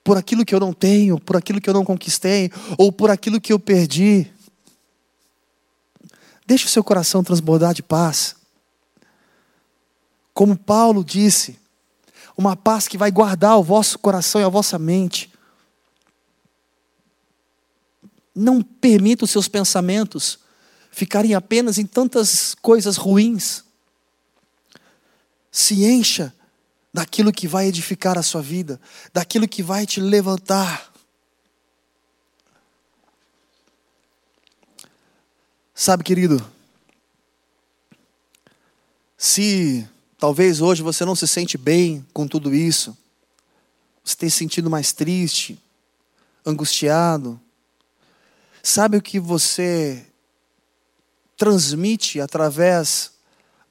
por 0.02 0.16
aquilo 0.16 0.44
que 0.44 0.54
eu 0.54 0.60
não 0.60 0.72
tenho, 0.72 1.18
por 1.20 1.36
aquilo 1.36 1.60
que 1.60 1.70
eu 1.70 1.74
não 1.74 1.84
conquistei, 1.84 2.50
ou 2.76 2.90
por 2.90 3.10
aquilo 3.10 3.40
que 3.40 3.52
eu 3.52 3.58
perdi. 3.58 4.30
Deixe 6.46 6.66
o 6.66 6.68
seu 6.68 6.82
coração 6.82 7.22
transbordar 7.22 7.72
de 7.72 7.82
paz. 7.82 8.34
Como 10.40 10.56
Paulo 10.56 11.04
disse, 11.04 11.60
uma 12.34 12.56
paz 12.56 12.88
que 12.88 12.96
vai 12.96 13.10
guardar 13.10 13.58
o 13.58 13.62
vosso 13.62 13.98
coração 13.98 14.40
e 14.40 14.44
a 14.44 14.48
vossa 14.48 14.78
mente. 14.78 15.30
Não 18.34 18.62
permita 18.62 19.26
os 19.26 19.30
seus 19.30 19.48
pensamentos 19.48 20.38
ficarem 20.90 21.34
apenas 21.34 21.76
em 21.76 21.84
tantas 21.84 22.54
coisas 22.54 22.96
ruins. 22.96 23.62
Se 25.52 25.84
encha 25.84 26.34
daquilo 26.90 27.34
que 27.34 27.46
vai 27.46 27.66
edificar 27.66 28.16
a 28.16 28.22
sua 28.22 28.40
vida, 28.40 28.80
daquilo 29.12 29.46
que 29.46 29.62
vai 29.62 29.84
te 29.84 30.00
levantar. 30.00 30.90
Sabe, 35.74 36.02
querido, 36.02 36.42
se 39.18 39.86
Talvez 40.20 40.60
hoje 40.60 40.82
você 40.82 41.02
não 41.02 41.16
se 41.16 41.26
sente 41.26 41.56
bem 41.56 42.06
com 42.12 42.28
tudo 42.28 42.54
isso. 42.54 42.94
Você 44.04 44.14
tem 44.14 44.28
se 44.28 44.36
sentido 44.36 44.68
mais 44.68 44.92
triste, 44.92 45.58
angustiado. 46.44 47.40
Sabe 48.62 48.98
o 48.98 49.02
que 49.02 49.18
você 49.18 50.06
transmite 51.38 52.20
através 52.20 53.12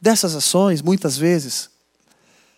dessas 0.02 0.34
ações, 0.34 0.82
muitas 0.82 1.16
vezes? 1.16 1.70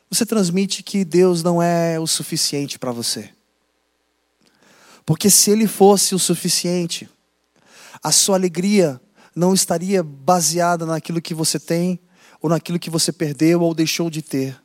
Você 0.10 0.25
transmite 0.25 0.84
que 0.84 1.04
Deus 1.04 1.43
não 1.43 1.62
é 1.62 1.99
o 1.99 2.08
suficiente 2.08 2.80
para 2.80 2.93
você. 2.93 3.30
Porque 5.06 5.30
se 5.30 5.51
Ele 5.51 5.67
fosse 5.67 6.15
o 6.15 6.19
suficiente, 6.19 7.10
a 8.01 8.13
sua 8.13 8.38
alegria 8.38 9.01
não 9.36 9.54
estaria 9.54 10.01
baseada 10.01 10.86
naquilo 10.86 11.21
que 11.21 11.34
você 11.34 11.60
tem, 11.60 11.99
ou 12.41 12.49
naquilo 12.49 12.80
que 12.80 12.89
você 12.89 13.12
perdeu 13.12 13.62
ou 13.62 13.73
deixou 13.73 14.10
de 14.10 14.21
ter. 14.21 14.60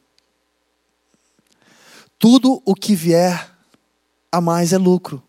Tudo 2.18 2.62
o 2.64 2.74
que 2.74 2.94
vier 2.94 3.52
a 4.32 4.40
mais 4.40 4.72
é 4.72 4.78
lucro. 4.78 5.22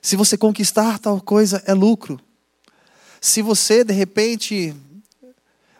Se 0.00 0.14
você 0.14 0.38
conquistar 0.38 0.98
tal 0.98 1.20
coisa, 1.20 1.62
é 1.66 1.74
lucro. 1.74 2.20
Se 3.20 3.42
você, 3.42 3.82
de 3.82 3.92
repente, 3.92 4.74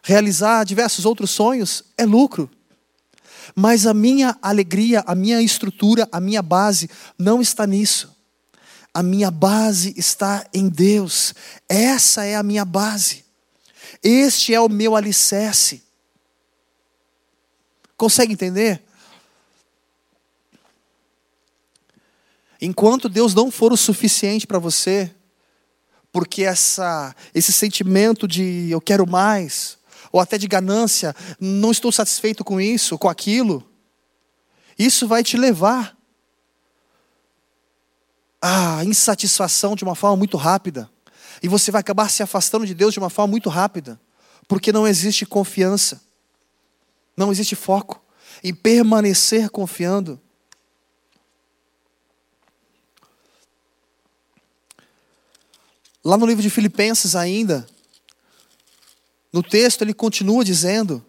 realizar 0.02 0.64
diversos 0.64 1.06
outros 1.06 1.30
sonhos, 1.30 1.84
é 1.96 2.04
lucro. 2.04 2.50
Mas 3.54 3.86
a 3.86 3.94
minha 3.94 4.36
alegria, 4.42 5.04
a 5.06 5.14
minha 5.14 5.40
estrutura, 5.40 6.08
a 6.10 6.20
minha 6.20 6.42
base 6.42 6.90
não 7.16 7.40
está 7.40 7.66
nisso. 7.66 8.14
A 8.92 9.02
minha 9.02 9.30
base 9.30 9.94
está 9.96 10.44
em 10.52 10.68
Deus. 10.68 11.34
Essa 11.68 12.24
é 12.24 12.34
a 12.34 12.42
minha 12.42 12.64
base. 12.64 13.27
Este 14.02 14.54
é 14.54 14.60
o 14.60 14.68
meu 14.68 14.94
alicerce. 14.94 15.82
Consegue 17.96 18.32
entender? 18.32 18.82
Enquanto 22.60 23.08
Deus 23.08 23.34
não 23.34 23.50
for 23.50 23.72
o 23.72 23.76
suficiente 23.76 24.46
para 24.46 24.58
você, 24.58 25.14
porque 26.10 26.42
essa, 26.42 27.14
esse 27.34 27.52
sentimento 27.52 28.26
de 28.26 28.68
eu 28.70 28.80
quero 28.80 29.08
mais, 29.08 29.78
ou 30.10 30.20
até 30.20 30.38
de 30.38 30.48
ganância, 30.48 31.14
não 31.38 31.70
estou 31.70 31.92
satisfeito 31.92 32.44
com 32.44 32.60
isso, 32.60 32.98
com 32.98 33.08
aquilo, 33.08 33.68
isso 34.78 35.06
vai 35.06 35.22
te 35.22 35.36
levar 35.36 35.96
à 38.40 38.84
insatisfação 38.84 39.74
de 39.74 39.84
uma 39.84 39.94
forma 39.94 40.16
muito 40.16 40.36
rápida. 40.36 40.90
E 41.42 41.48
você 41.48 41.70
vai 41.70 41.80
acabar 41.80 42.10
se 42.10 42.22
afastando 42.22 42.66
de 42.66 42.74
Deus 42.74 42.92
de 42.92 42.98
uma 42.98 43.10
forma 43.10 43.30
muito 43.30 43.48
rápida, 43.48 44.00
porque 44.46 44.72
não 44.72 44.86
existe 44.86 45.26
confiança, 45.26 46.00
não 47.16 47.30
existe 47.30 47.54
foco 47.54 48.02
em 48.42 48.54
permanecer 48.54 49.50
confiando. 49.50 50.20
Lá 56.04 56.16
no 56.16 56.26
livro 56.26 56.42
de 56.42 56.48
Filipenses, 56.48 57.14
ainda, 57.14 57.66
no 59.32 59.42
texto, 59.42 59.82
ele 59.82 59.92
continua 59.92 60.44
dizendo, 60.44 61.04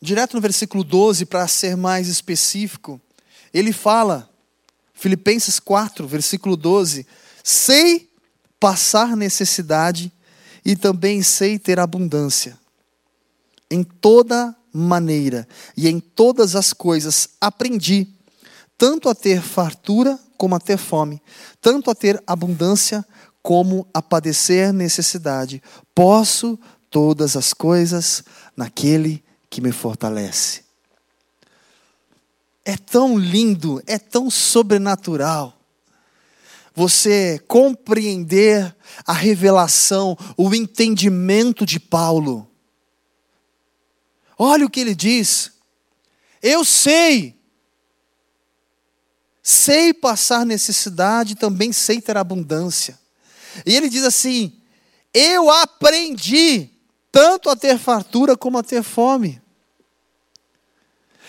direto 0.00 0.34
no 0.34 0.40
versículo 0.40 0.82
12, 0.82 1.26
para 1.26 1.46
ser 1.46 1.76
mais 1.76 2.08
específico, 2.08 3.00
ele 3.52 3.72
fala, 3.72 4.29
Filipenses 5.00 5.58
4, 5.58 6.06
versículo 6.06 6.58
12: 6.58 7.06
Sei 7.42 8.10
passar 8.60 9.16
necessidade 9.16 10.12
e 10.62 10.76
também 10.76 11.22
sei 11.22 11.58
ter 11.58 11.80
abundância. 11.80 12.58
Em 13.70 13.82
toda 13.82 14.54
maneira 14.70 15.48
e 15.74 15.88
em 15.88 15.98
todas 15.98 16.54
as 16.54 16.74
coisas 16.74 17.30
aprendi, 17.40 18.08
tanto 18.76 19.08
a 19.08 19.14
ter 19.14 19.40
fartura 19.40 20.20
como 20.36 20.54
a 20.54 20.60
ter 20.60 20.76
fome, 20.76 21.22
tanto 21.62 21.90
a 21.90 21.94
ter 21.94 22.22
abundância 22.26 23.02
como 23.42 23.88
a 23.94 24.02
padecer 24.02 24.70
necessidade. 24.70 25.62
Posso 25.94 26.58
todas 26.90 27.38
as 27.38 27.54
coisas 27.54 28.22
naquele 28.54 29.24
que 29.48 29.62
me 29.62 29.72
fortalece. 29.72 30.69
É 32.64 32.76
tão 32.76 33.18
lindo, 33.18 33.82
é 33.86 33.98
tão 33.98 34.30
sobrenatural 34.30 35.56
você 36.74 37.42
compreender 37.46 38.74
a 39.04 39.12
revelação, 39.12 40.16
o 40.36 40.54
entendimento 40.54 41.66
de 41.66 41.80
Paulo. 41.80 42.48
Olha 44.38 44.64
o 44.64 44.70
que 44.70 44.80
ele 44.80 44.94
diz. 44.94 45.52
Eu 46.42 46.64
sei 46.64 47.38
sei 49.42 49.92
passar 49.92 50.46
necessidade, 50.46 51.34
também 51.34 51.72
sei 51.72 52.00
ter 52.00 52.16
abundância. 52.16 52.98
E 53.66 53.74
ele 53.74 53.88
diz 53.88 54.04
assim: 54.04 54.52
Eu 55.12 55.50
aprendi 55.50 56.70
tanto 57.10 57.50
a 57.50 57.56
ter 57.56 57.78
fartura 57.78 58.36
como 58.36 58.58
a 58.58 58.62
ter 58.62 58.82
fome. 58.82 59.39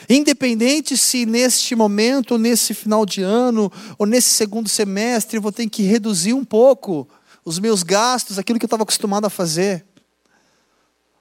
Independente 0.10 0.98
se 0.98 1.26
neste 1.26 1.76
momento, 1.76 2.32
ou 2.32 2.38
nesse 2.38 2.74
final 2.74 3.06
de 3.06 3.22
ano, 3.22 3.72
ou 3.98 4.06
nesse 4.06 4.30
segundo 4.30 4.68
semestre, 4.68 5.38
eu 5.38 5.42
vou 5.42 5.52
ter 5.52 5.70
que 5.70 5.84
reduzir 5.84 6.34
um 6.34 6.44
pouco 6.44 7.08
os 7.44 7.60
meus 7.60 7.84
gastos, 7.84 8.38
aquilo 8.38 8.60
que 8.60 8.66
eu 8.66 8.68
estava 8.68 8.84
acostumado 8.84 9.26
a 9.26 9.30
fazer. 9.30 9.86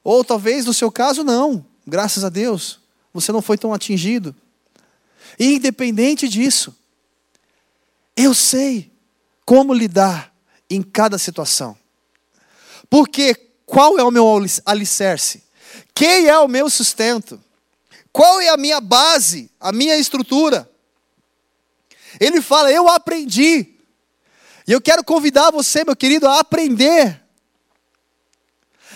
Ou 0.02 0.24
talvez 0.24 0.64
no 0.64 0.74
seu 0.74 0.90
caso, 0.90 1.22
não, 1.22 1.64
graças 1.86 2.24
a 2.24 2.28
Deus, 2.28 2.80
você 3.12 3.32
não 3.32 3.42
foi 3.42 3.58
tão 3.58 3.72
atingido. 3.72 4.34
Independente 5.38 6.28
disso, 6.28 6.74
eu 8.16 8.34
sei 8.34 8.90
como 9.44 9.74
lidar 9.74 10.34
em 10.68 10.82
cada 10.82 11.18
situação. 11.18 11.76
Porque 12.88 13.34
qual 13.66 13.98
é 13.98 14.02
o 14.02 14.10
meu 14.10 14.26
alicerce? 14.64 15.42
Quem 15.94 16.26
é 16.26 16.38
o 16.38 16.48
meu 16.48 16.68
sustento? 16.68 17.40
Qual 18.12 18.40
é 18.40 18.48
a 18.48 18.56
minha 18.56 18.80
base, 18.80 19.50
a 19.60 19.72
minha 19.72 19.96
estrutura? 19.96 20.70
Ele 22.18 22.40
fala: 22.40 22.72
Eu 22.72 22.88
aprendi. 22.88 23.74
E 24.66 24.72
eu 24.72 24.80
quero 24.80 25.04
convidar 25.04 25.50
você, 25.50 25.84
meu 25.84 25.96
querido, 25.96 26.28
a 26.28 26.40
aprender. 26.40 27.20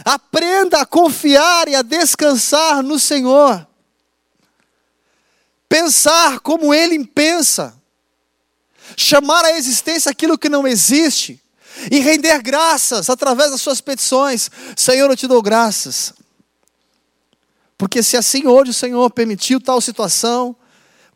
Aprenda 0.04 0.80
a 0.80 0.86
confiar 0.86 1.68
e 1.68 1.74
a 1.74 1.82
descansar 1.82 2.82
no 2.82 2.98
Senhor. 2.98 3.66
Pensar 5.68 6.40
como 6.40 6.74
Ele 6.74 7.04
pensa 7.06 7.80
chamar 8.96 9.44
à 9.44 9.52
existência 9.52 10.10
aquilo 10.10 10.38
que 10.38 10.48
não 10.48 10.66
existe 10.66 11.40
e 11.90 11.98
render 11.98 12.40
graças 12.42 13.08
através 13.10 13.50
das 13.50 13.60
suas 13.62 13.80
petições. 13.80 14.50
Senhor, 14.76 15.10
eu 15.10 15.16
te 15.16 15.26
dou 15.26 15.42
graças. 15.42 16.12
Porque 17.76 18.02
se 18.02 18.16
assim 18.16 18.46
hoje 18.46 18.70
o 18.70 18.74
Senhor 18.74 19.10
permitiu 19.10 19.60
tal 19.60 19.80
situação, 19.80 20.56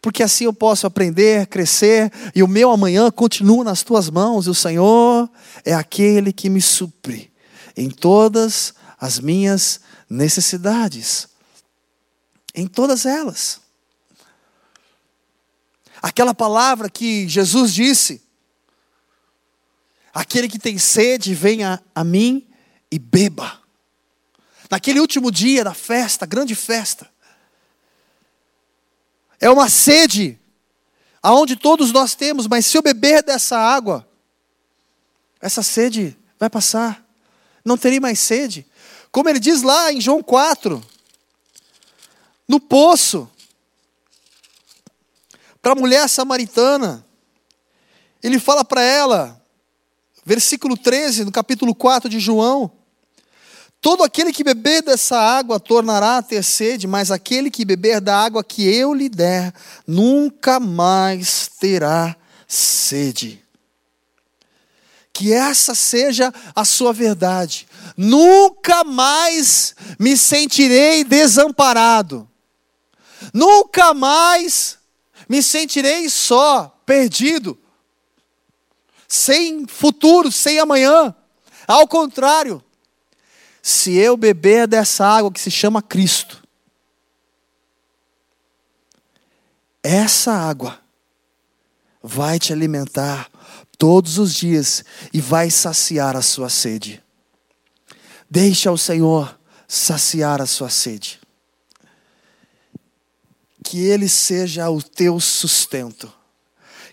porque 0.00 0.22
assim 0.22 0.44
eu 0.44 0.52
posso 0.52 0.86
aprender, 0.86 1.46
crescer, 1.46 2.12
e 2.34 2.42
o 2.42 2.48
meu 2.48 2.70
amanhã 2.70 3.10
continua 3.10 3.64
nas 3.64 3.82
tuas 3.82 4.10
mãos, 4.10 4.46
e 4.46 4.50
o 4.50 4.54
Senhor 4.54 5.30
é 5.64 5.74
aquele 5.74 6.32
que 6.32 6.48
me 6.48 6.60
supre 6.60 7.32
em 7.76 7.88
todas 7.88 8.74
as 9.00 9.20
minhas 9.20 9.80
necessidades. 10.08 11.28
Em 12.54 12.66
todas 12.66 13.06
elas. 13.06 13.60
Aquela 16.02 16.34
palavra 16.34 16.88
que 16.88 17.28
Jesus 17.28 17.72
disse: 17.72 18.22
Aquele 20.12 20.48
que 20.48 20.58
tem 20.58 20.78
sede, 20.78 21.34
venha 21.34 21.80
a 21.94 22.02
mim 22.02 22.46
e 22.90 22.98
beba. 22.98 23.60
Naquele 24.70 25.00
último 25.00 25.30
dia 25.30 25.64
da 25.64 25.74
festa, 25.74 26.26
grande 26.26 26.54
festa. 26.54 27.10
É 29.40 29.48
uma 29.48 29.68
sede, 29.68 30.38
aonde 31.22 31.56
todos 31.56 31.92
nós 31.92 32.14
temos, 32.14 32.46
mas 32.46 32.66
se 32.66 32.76
eu 32.76 32.82
beber 32.82 33.22
dessa 33.22 33.58
água, 33.58 34.06
essa 35.40 35.62
sede 35.62 36.16
vai 36.38 36.50
passar. 36.50 37.04
Não 37.64 37.78
terei 37.78 38.00
mais 38.00 38.18
sede. 38.18 38.66
Como 39.10 39.28
ele 39.28 39.38
diz 39.38 39.62
lá 39.62 39.92
em 39.92 40.00
João 40.00 40.22
4, 40.22 40.84
no 42.46 42.58
poço, 42.58 43.30
para 45.60 45.72
a 45.72 45.74
mulher 45.74 46.08
samaritana. 46.08 47.04
Ele 48.22 48.38
fala 48.38 48.64
para 48.64 48.80
ela, 48.82 49.40
versículo 50.24 50.76
13, 50.76 51.24
no 51.24 51.32
capítulo 51.32 51.74
4 51.74 52.08
de 52.08 52.18
João: 52.18 52.72
Todo 53.80 54.02
aquele 54.02 54.32
que 54.32 54.42
beber 54.42 54.82
dessa 54.82 55.16
água 55.16 55.60
tornará 55.60 56.18
a 56.18 56.22
ter 56.22 56.42
sede, 56.42 56.86
mas 56.86 57.10
aquele 57.10 57.50
que 57.50 57.64
beber 57.64 58.00
da 58.00 58.16
água 58.16 58.42
que 58.42 58.62
eu 58.62 58.92
lhe 58.92 59.08
der, 59.08 59.54
nunca 59.86 60.58
mais 60.58 61.48
terá 61.60 62.16
sede. 62.46 63.44
Que 65.12 65.32
essa 65.32 65.74
seja 65.74 66.32
a 66.54 66.64
sua 66.64 66.92
verdade. 66.92 67.68
Nunca 67.96 68.82
mais 68.82 69.74
me 69.98 70.16
sentirei 70.16 71.04
desamparado. 71.04 72.28
Nunca 73.32 73.94
mais 73.94 74.78
me 75.28 75.42
sentirei 75.42 76.08
só, 76.08 76.80
perdido, 76.86 77.58
sem 79.06 79.66
futuro, 79.66 80.32
sem 80.32 80.58
amanhã. 80.58 81.14
Ao 81.66 81.86
contrário, 81.86 82.62
se 83.68 83.96
eu 83.96 84.16
beber 84.16 84.66
dessa 84.66 85.06
água 85.06 85.32
que 85.32 85.40
se 85.40 85.50
chama 85.50 85.82
Cristo, 85.82 86.42
essa 89.82 90.32
água 90.32 90.80
vai 92.02 92.38
te 92.38 92.52
alimentar 92.52 93.30
todos 93.76 94.18
os 94.18 94.34
dias 94.34 94.84
e 95.12 95.20
vai 95.20 95.50
saciar 95.50 96.16
a 96.16 96.22
sua 96.22 96.48
sede. 96.48 97.02
Deixa 98.30 98.70
o 98.70 98.78
Senhor 98.78 99.38
saciar 99.66 100.40
a 100.40 100.46
sua 100.46 100.70
sede 100.70 101.20
que 103.68 103.84
Ele 103.84 104.08
seja 104.08 104.70
o 104.70 104.82
teu 104.82 105.20
sustento. 105.20 106.10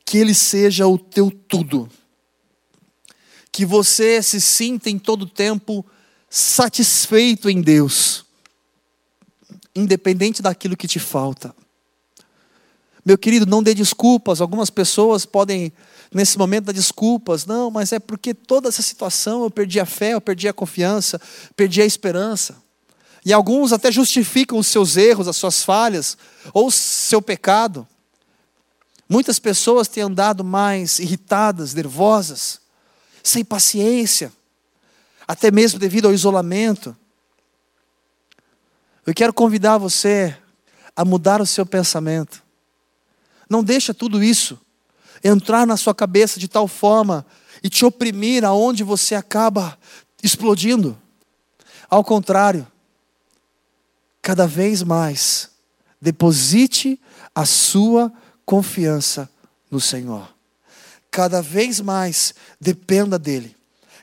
que 0.04 0.18
Ele 0.18 0.36
seja 0.36 0.86
o 0.86 1.00
teu 1.00 1.32
tudo. 1.32 1.90
Que 3.50 3.66
você 3.66 4.22
se 4.22 4.42
sinta 4.42 4.90
em 4.90 5.00
todo 5.00 5.26
tempo 5.26 5.86
satisfeito 6.38 7.50
em 7.50 7.62
Deus, 7.62 8.26
independente 9.74 10.42
daquilo 10.42 10.76
que 10.76 10.86
te 10.86 11.00
falta. 11.00 11.56
Meu 13.06 13.18
querido, 13.18 13.46
não 13.46 13.64
dê 13.64 13.74
desculpas. 13.74 14.42
Algumas 14.42 14.70
pessoas 14.70 15.26
podem, 15.26 15.72
nesse 16.14 16.38
momento, 16.38 16.66
dar 16.66 16.74
desculpas. 16.74 17.46
Não, 17.46 17.72
mas 17.72 17.94
é 17.94 18.00
porque 18.00 18.34
toda 18.34 18.68
essa 18.68 18.82
situação 18.82 19.44
eu 19.44 19.50
perdi 19.50 19.80
a 19.80 19.86
fé, 19.86 20.14
eu 20.14 20.20
perdi 20.20 20.46
a 20.50 20.54
confiança, 20.54 21.22
perdi 21.56 21.82
a 21.82 21.86
esperança. 21.86 22.58
E 23.24 23.32
alguns 23.32 23.72
até 23.72 23.90
justificam 23.90 24.60
os 24.60 24.68
seus 24.68 24.98
erros, 24.98 25.30
as 25.30 25.38
suas 25.38 25.64
falhas, 25.64 26.18
ou 26.54 26.70
seu 26.70 27.22
pecado. 27.22 27.88
Muitas 29.08 29.40
pessoas 29.40 29.88
têm 29.88 30.04
andado 30.04 30.44
mais 30.44 31.00
irritadas, 31.00 31.74
nervosas, 31.74 32.60
sem 33.24 33.46
paciência, 33.46 34.34
até 35.28 35.52
mesmo 35.52 35.80
devido 35.80 36.08
ao 36.08 36.14
isolamento. 36.14 36.96
Eu 39.06 39.14
quero 39.14 39.34
convidar 39.34 39.78
você 39.78 40.36
a 40.96 41.04
mudar 41.04 41.42
o 41.42 41.46
seu 41.46 41.66
pensamento. 41.66 42.44
Não 43.50 43.64
deixa 43.64 43.94
tudo 43.94 44.24
isso 44.24 44.60
entrar 45.24 45.66
na 45.66 45.78
sua 45.78 45.94
cabeça 45.94 46.40
de 46.40 46.48
tal 46.48 46.68
forma 46.68 47.26
e 47.64 47.70
te 47.70 47.86
oprimir 47.86 48.44
aonde 48.44 48.84
você 48.84 49.16
acaba 49.16 49.78
explodindo. 50.22 50.98
Ao 51.90 52.04
contrário, 52.04 52.68
cada 54.22 54.48
vez 54.48 54.84
mais, 54.84 55.52
deposite 56.02 57.00
a 57.34 57.46
sua 57.46 58.12
confiança 58.46 59.30
no 59.70 59.80
Senhor. 59.80 60.34
Cada 61.10 61.42
vez 61.42 61.80
mais 61.80 62.34
dependa 62.60 63.18
dEle. 63.18 63.55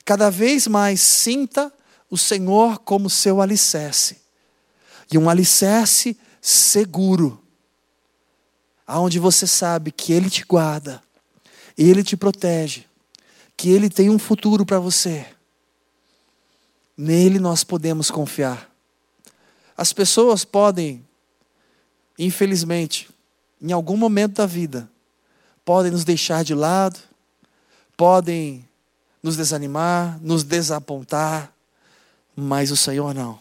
Cada 0.05 0.30
vez 0.30 0.66
mais 0.66 1.00
sinta 1.00 1.72
o 2.11 2.18
Senhor 2.18 2.78
como 2.80 3.09
seu 3.09 3.40
alicerce. 3.40 4.18
E 5.11 5.16
um 5.16 5.28
alicerce 5.30 6.16
seguro, 6.40 7.42
aonde 8.86 9.18
você 9.18 9.46
sabe 9.46 9.92
que 9.92 10.12
Ele 10.12 10.28
te 10.28 10.44
guarda, 10.44 11.03
Ele 11.76 12.03
te 12.03 12.16
protege, 12.16 12.86
que 13.57 13.70
Ele 13.70 13.88
tem 13.88 14.11
um 14.11 14.18
futuro 14.18 14.66
para 14.66 14.78
você. 14.78 15.26
Nele 16.96 17.38
nós 17.38 17.64
podemos 17.64 18.11
confiar. 18.11 18.70
As 19.76 19.92
pessoas 19.92 20.44
podem, 20.44 21.07
infelizmente, 22.18 23.09
em 23.61 23.72
algum 23.72 23.96
momento 23.96 24.34
da 24.34 24.46
vida, 24.46 24.90
podem 25.64 25.92
nos 25.92 26.05
deixar 26.05 26.44
de 26.44 26.55
lado, 26.55 26.98
podem 27.96 28.68
nos 29.23 29.37
desanimar, 29.37 30.18
nos 30.20 30.43
desapontar, 30.43 31.53
mas 32.35 32.70
o 32.70 32.77
Senhor 32.77 33.14
não. 33.14 33.39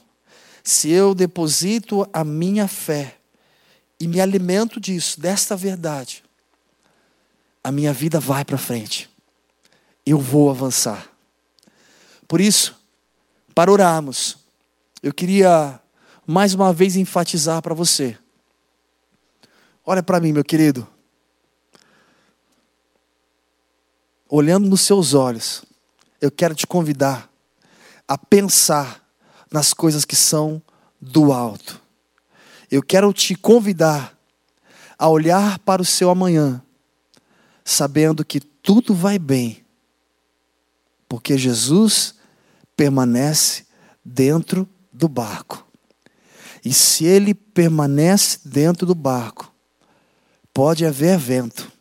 Se 0.63 0.89
eu 0.89 1.15
deposito 1.15 2.07
a 2.13 2.23
minha 2.23 2.67
fé 2.67 3.17
e 3.99 4.07
me 4.07 4.21
alimento 4.21 4.79
disso, 4.79 5.19
desta 5.19 5.55
verdade, 5.55 6.23
a 7.63 7.71
minha 7.71 7.93
vida 7.93 8.19
vai 8.19 8.45
para 8.45 8.57
frente. 8.57 9.09
Eu 10.05 10.19
vou 10.19 10.49
avançar. 10.49 11.09
Por 12.27 12.39
isso, 12.39 12.75
para 13.53 13.71
orarmos, 13.71 14.37
eu 15.01 15.13
queria 15.13 15.79
mais 16.25 16.53
uma 16.53 16.71
vez 16.71 16.95
enfatizar 16.95 17.61
para 17.61 17.73
você. 17.73 18.17
Olha 19.85 20.03
para 20.03 20.19
mim, 20.19 20.31
meu 20.31 20.43
querido. 20.43 20.87
Olhando 24.29 24.69
nos 24.69 24.81
seus 24.81 25.13
olhos, 25.13 25.65
eu 26.21 26.29
quero 26.29 26.53
te 26.53 26.67
convidar 26.67 27.27
a 28.07 28.15
pensar 28.17 29.03
nas 29.51 29.73
coisas 29.73 30.05
que 30.05 30.15
são 30.15 30.61
do 31.01 31.33
alto. 31.33 31.81
Eu 32.69 32.83
quero 32.83 33.11
te 33.11 33.35
convidar 33.35 34.15
a 34.97 35.09
olhar 35.09 35.57
para 35.59 35.81
o 35.81 35.85
seu 35.85 36.11
amanhã, 36.11 36.61
sabendo 37.65 38.23
que 38.23 38.39
tudo 38.39 38.93
vai 38.93 39.17
bem, 39.17 39.65
porque 41.09 41.37
Jesus 41.37 42.13
permanece 42.77 43.65
dentro 44.05 44.69
do 44.93 45.09
barco. 45.09 45.65
E 46.63 46.71
se 46.71 47.03
ele 47.05 47.33
permanece 47.33 48.39
dentro 48.45 48.85
do 48.85 48.93
barco, 48.93 49.51
pode 50.53 50.85
haver 50.85 51.17
vento, 51.17 51.71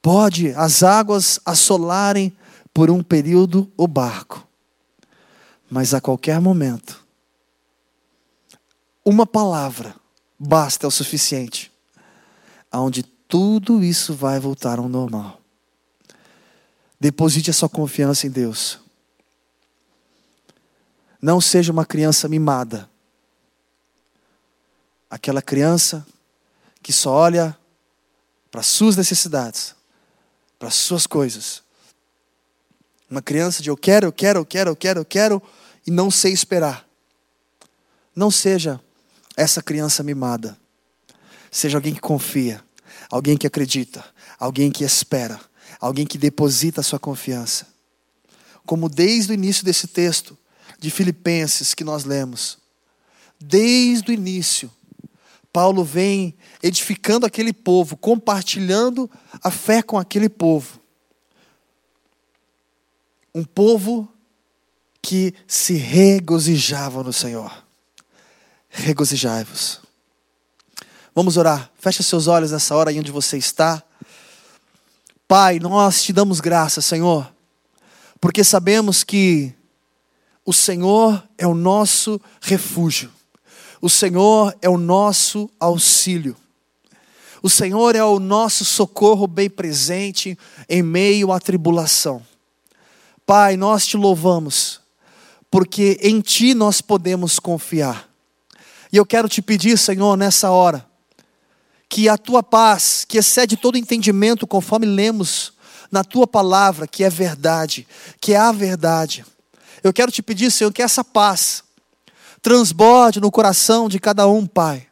pode 0.00 0.50
as 0.50 0.84
águas 0.84 1.40
assolarem 1.44 2.34
por 2.74 2.90
um 2.90 3.02
período 3.02 3.72
o 3.76 3.88
barco, 3.88 4.46
mas 5.70 5.94
a 5.94 6.00
qualquer 6.00 6.40
momento, 6.40 7.02
uma 9.04 9.26
palavra 9.26 9.94
basta 10.38 10.84
é 10.84 10.88
o 10.88 10.90
suficiente, 10.90 11.72
aonde 12.70 13.02
tudo 13.02 13.82
isso 13.82 14.12
vai 14.12 14.38
voltar 14.38 14.78
ao 14.78 14.88
normal. 14.88 15.40
Deposite 17.00 17.50
a 17.50 17.54
sua 17.54 17.68
confiança 17.68 18.26
em 18.26 18.30
Deus. 18.30 18.78
Não 21.22 21.40
seja 21.40 21.72
uma 21.72 21.86
criança 21.86 22.28
mimada 22.28 22.88
aquela 25.14 25.40
criança 25.40 26.04
que 26.82 26.92
só 26.92 27.12
olha 27.12 27.56
para 28.50 28.60
as 28.60 28.66
suas 28.66 28.96
necessidades, 28.96 29.74
para 30.58 30.68
as 30.68 30.74
suas 30.74 31.06
coisas. 31.06 31.63
Uma 33.10 33.22
criança 33.22 33.62
de 33.62 33.70
eu 33.70 33.76
quero, 33.76 34.06
eu 34.06 34.12
quero, 34.12 34.40
eu 34.40 34.44
quero, 34.44 34.70
eu 34.70 34.76
quero, 34.76 35.00
eu 35.00 35.04
quero 35.04 35.42
e 35.86 35.90
não 35.90 36.10
sei 36.10 36.32
esperar. 36.32 36.88
Não 38.14 38.30
seja 38.30 38.80
essa 39.36 39.62
criança 39.62 40.02
mimada. 40.02 40.56
Seja 41.50 41.78
alguém 41.78 41.94
que 41.94 42.00
confia, 42.00 42.62
alguém 43.10 43.36
que 43.36 43.46
acredita, 43.46 44.04
alguém 44.38 44.70
que 44.70 44.84
espera, 44.84 45.40
alguém 45.80 46.06
que 46.06 46.18
deposita 46.18 46.80
a 46.80 46.84
sua 46.84 46.98
confiança. 46.98 47.66
Como 48.66 48.88
desde 48.88 49.32
o 49.32 49.34
início 49.34 49.64
desse 49.64 49.86
texto 49.86 50.36
de 50.78 50.90
Filipenses 50.90 51.74
que 51.74 51.84
nós 51.84 52.04
lemos, 52.04 52.58
desde 53.38 54.10
o 54.10 54.14
início, 54.14 54.70
Paulo 55.52 55.84
vem 55.84 56.34
edificando 56.60 57.24
aquele 57.24 57.52
povo, 57.52 57.96
compartilhando 57.96 59.08
a 59.40 59.50
fé 59.50 59.82
com 59.82 59.96
aquele 59.96 60.28
povo. 60.28 60.80
Um 63.34 63.42
povo 63.44 64.08
que 65.02 65.34
se 65.46 65.74
regozijava 65.74 67.02
no 67.02 67.12
Senhor. 67.12 67.52
Regozijai-vos. 68.68 69.80
Vamos 71.14 71.36
orar. 71.36 71.70
Fecha 71.78 72.02
seus 72.02 72.26
olhos 72.26 72.52
nessa 72.52 72.74
hora 72.74 72.90
aí 72.90 72.98
onde 72.98 73.12
você 73.12 73.36
está. 73.36 73.82
Pai, 75.28 75.58
nós 75.58 76.02
te 76.02 76.12
damos 76.12 76.40
graça, 76.40 76.80
Senhor, 76.80 77.32
porque 78.20 78.44
sabemos 78.44 79.02
que 79.02 79.54
o 80.44 80.52
Senhor 80.52 81.26
é 81.38 81.46
o 81.46 81.54
nosso 81.54 82.20
refúgio. 82.40 83.10
O 83.80 83.88
Senhor 83.88 84.56
é 84.62 84.68
o 84.68 84.78
nosso 84.78 85.50
auxílio. 85.58 86.36
O 87.42 87.50
Senhor 87.50 87.94
é 87.94 88.02
o 88.02 88.18
nosso 88.18 88.64
socorro 88.64 89.26
bem 89.26 89.50
presente 89.50 90.38
em 90.68 90.82
meio 90.82 91.30
à 91.32 91.38
tribulação. 91.38 92.22
Pai, 93.26 93.56
nós 93.56 93.86
te 93.86 93.96
louvamos, 93.96 94.80
porque 95.50 95.98
em 96.02 96.20
Ti 96.20 96.52
nós 96.52 96.82
podemos 96.82 97.38
confiar. 97.38 98.08
E 98.92 98.96
eu 98.98 99.06
quero 99.06 99.28
te 99.28 99.40
pedir, 99.40 99.78
Senhor, 99.78 100.14
nessa 100.16 100.50
hora, 100.50 100.84
que 101.88 102.06
a 102.06 102.18
Tua 102.18 102.42
paz, 102.42 103.06
que 103.08 103.16
excede 103.16 103.56
todo 103.56 103.78
entendimento, 103.78 104.46
conforme 104.46 104.84
lemos 104.84 105.54
na 105.90 106.04
Tua 106.04 106.26
palavra, 106.26 106.86
que 106.86 107.02
é 107.02 107.08
verdade, 107.08 107.88
que 108.20 108.34
é 108.34 108.36
a 108.36 108.52
verdade. 108.52 109.24
Eu 109.82 109.92
quero 109.92 110.12
te 110.12 110.22
pedir, 110.22 110.50
Senhor, 110.50 110.70
que 110.70 110.82
essa 110.82 111.02
paz, 111.02 111.64
transborde 112.42 113.20
no 113.20 113.30
coração 113.30 113.88
de 113.88 113.98
cada 113.98 114.28
um, 114.28 114.46
Pai. 114.46 114.86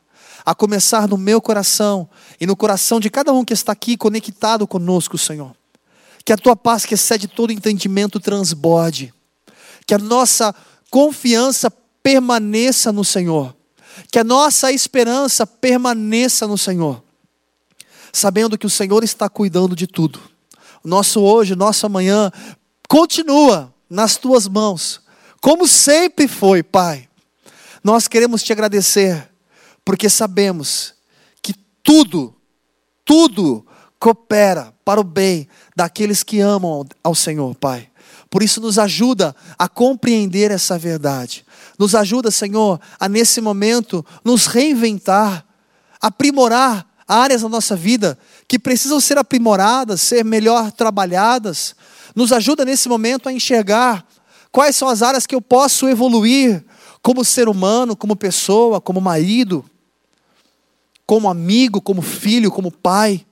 A 0.44 0.54
começar 0.54 1.06
no 1.06 1.18
meu 1.18 1.40
coração 1.40 2.08
e 2.40 2.46
no 2.46 2.56
coração 2.56 2.98
de 2.98 3.10
cada 3.10 3.30
um 3.32 3.44
que 3.44 3.52
está 3.52 3.72
aqui 3.72 3.96
conectado 3.96 4.66
conosco, 4.66 5.18
Senhor. 5.18 5.54
Que 6.24 6.32
a 6.32 6.36
tua 6.36 6.54
paz, 6.54 6.84
que 6.86 6.94
excede 6.94 7.26
todo 7.26 7.52
entendimento, 7.52 8.20
transborde. 8.20 9.12
Que 9.86 9.94
a 9.94 9.98
nossa 9.98 10.54
confiança 10.90 11.70
permaneça 12.02 12.92
no 12.92 13.04
Senhor. 13.04 13.54
Que 14.10 14.18
a 14.18 14.24
nossa 14.24 14.72
esperança 14.72 15.46
permaneça 15.46 16.46
no 16.46 16.56
Senhor. 16.56 17.02
Sabendo 18.12 18.58
que 18.58 18.66
o 18.66 18.70
Senhor 18.70 19.02
está 19.02 19.28
cuidando 19.28 19.74
de 19.74 19.86
tudo. 19.86 20.20
Nosso 20.84 21.20
hoje, 21.20 21.56
nosso 21.56 21.86
amanhã, 21.86 22.30
continua 22.88 23.72
nas 23.88 24.16
tuas 24.16 24.46
mãos. 24.48 25.00
Como 25.40 25.66
sempre 25.66 26.28
foi, 26.28 26.62
Pai. 26.62 27.08
Nós 27.82 28.06
queremos 28.06 28.42
te 28.42 28.52
agradecer, 28.52 29.28
porque 29.84 30.08
sabemos 30.08 30.94
que 31.42 31.52
tudo, 31.82 32.34
tudo 33.04 33.66
coopera 33.98 34.72
para 34.84 35.00
o 35.00 35.04
bem 35.04 35.48
daqueles 35.74 36.22
que 36.22 36.40
amam 36.40 36.86
ao 37.02 37.14
Senhor, 37.14 37.54
Pai. 37.54 37.88
Por 38.30 38.42
isso, 38.42 38.60
nos 38.60 38.78
ajuda 38.78 39.34
a 39.58 39.68
compreender 39.68 40.50
essa 40.50 40.78
verdade. 40.78 41.44
Nos 41.78 41.94
ajuda, 41.94 42.30
Senhor, 42.30 42.80
a 42.98 43.08
nesse 43.08 43.40
momento 43.40 44.04
nos 44.24 44.46
reinventar, 44.46 45.44
aprimorar 46.00 46.86
áreas 47.06 47.42
da 47.42 47.48
nossa 47.48 47.76
vida 47.76 48.18
que 48.48 48.58
precisam 48.58 49.00
ser 49.00 49.18
aprimoradas, 49.18 50.00
ser 50.00 50.24
melhor 50.24 50.72
trabalhadas. 50.72 51.74
Nos 52.14 52.32
ajuda 52.32 52.64
nesse 52.64 52.88
momento 52.88 53.28
a 53.28 53.32
enxergar 53.32 54.06
quais 54.50 54.76
são 54.76 54.88
as 54.88 55.02
áreas 55.02 55.26
que 55.26 55.34
eu 55.34 55.40
posso 55.40 55.88
evoluir 55.88 56.64
como 57.02 57.24
ser 57.24 57.48
humano, 57.48 57.96
como 57.96 58.14
pessoa, 58.14 58.80
como 58.80 59.00
marido, 59.00 59.64
como 61.04 61.28
amigo, 61.28 61.80
como 61.80 62.00
filho, 62.00 62.50
como 62.50 62.70
pai. 62.70 63.26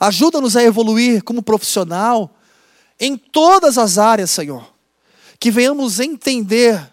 Ajuda-nos 0.00 0.56
a 0.56 0.62
evoluir 0.62 1.22
como 1.22 1.42
profissional 1.42 2.34
em 2.98 3.18
todas 3.18 3.76
as 3.76 3.98
áreas, 3.98 4.30
Senhor. 4.30 4.66
Que 5.38 5.50
venhamos 5.50 6.00
entender, 6.00 6.90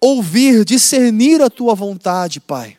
ouvir, 0.00 0.64
discernir 0.64 1.42
a 1.42 1.50
tua 1.50 1.74
vontade, 1.74 2.40
Pai. 2.40 2.78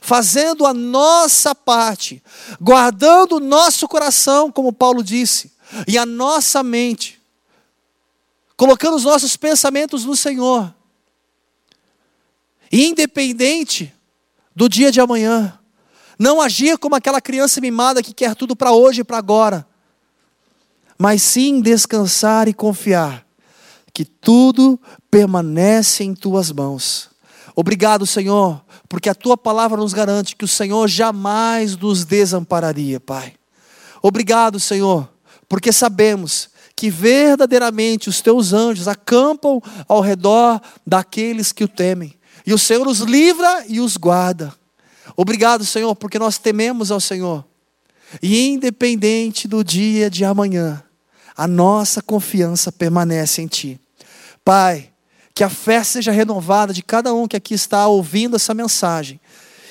Fazendo 0.00 0.64
a 0.64 0.72
nossa 0.72 1.54
parte, 1.54 2.22
guardando 2.60 3.36
o 3.36 3.40
nosso 3.40 3.88
coração, 3.88 4.52
como 4.52 4.72
Paulo 4.72 5.02
disse, 5.02 5.52
e 5.88 5.98
a 5.98 6.06
nossa 6.06 6.62
mente, 6.62 7.20
colocando 8.56 8.96
os 8.96 9.04
nossos 9.04 9.36
pensamentos 9.36 10.04
no 10.04 10.14
Senhor, 10.14 10.72
e 12.70 12.86
independente 12.86 13.92
do 14.54 14.68
dia 14.68 14.92
de 14.92 15.00
amanhã, 15.00 15.58
não 16.18 16.40
agir 16.40 16.78
como 16.78 16.94
aquela 16.94 17.20
criança 17.20 17.60
mimada 17.60 18.02
que 18.02 18.14
quer 18.14 18.34
tudo 18.34 18.56
para 18.56 18.72
hoje 18.72 19.00
e 19.00 19.04
para 19.04 19.18
agora, 19.18 19.66
mas 20.98 21.22
sim 21.22 21.60
descansar 21.60 22.48
e 22.48 22.54
confiar 22.54 23.26
que 23.92 24.04
tudo 24.04 24.78
permanece 25.10 26.04
em 26.04 26.14
tuas 26.14 26.52
mãos. 26.52 27.10
Obrigado, 27.54 28.06
Senhor, 28.06 28.62
porque 28.88 29.08
a 29.08 29.14
tua 29.14 29.38
palavra 29.38 29.78
nos 29.78 29.94
garante 29.94 30.36
que 30.36 30.44
o 30.44 30.48
Senhor 30.48 30.86
jamais 30.86 31.74
nos 31.74 32.04
desampararia, 32.04 33.00
Pai. 33.00 33.32
Obrigado, 34.02 34.60
Senhor, 34.60 35.08
porque 35.48 35.72
sabemos 35.72 36.50
que 36.76 36.90
verdadeiramente 36.90 38.10
os 38.10 38.20
teus 38.20 38.52
anjos 38.52 38.86
acampam 38.86 39.62
ao 39.88 40.02
redor 40.02 40.60
daqueles 40.86 41.50
que 41.50 41.64
o 41.64 41.68
temem. 41.68 42.14
E 42.46 42.52
o 42.52 42.58
Senhor 42.58 42.86
os 42.86 43.00
livra 43.00 43.64
e 43.66 43.80
os 43.80 43.96
guarda. 43.96 44.54
Obrigado, 45.16 45.64
Senhor, 45.64 45.94
porque 45.96 46.18
nós 46.18 46.36
tememos 46.36 46.90
ao 46.90 47.00
Senhor. 47.00 47.44
E 48.22 48.48
independente 48.48 49.48
do 49.48 49.64
dia 49.64 50.10
de 50.10 50.24
amanhã, 50.24 50.82
a 51.36 51.48
nossa 51.48 52.02
confiança 52.02 52.70
permanece 52.70 53.42
em 53.42 53.46
Ti. 53.46 53.80
Pai, 54.44 54.90
que 55.34 55.42
a 55.42 55.48
fé 55.48 55.82
seja 55.82 56.12
renovada 56.12 56.72
de 56.72 56.82
cada 56.82 57.12
um 57.12 57.26
que 57.26 57.36
aqui 57.36 57.54
está 57.54 57.86
ouvindo 57.88 58.36
essa 58.36 58.54
mensagem. 58.54 59.20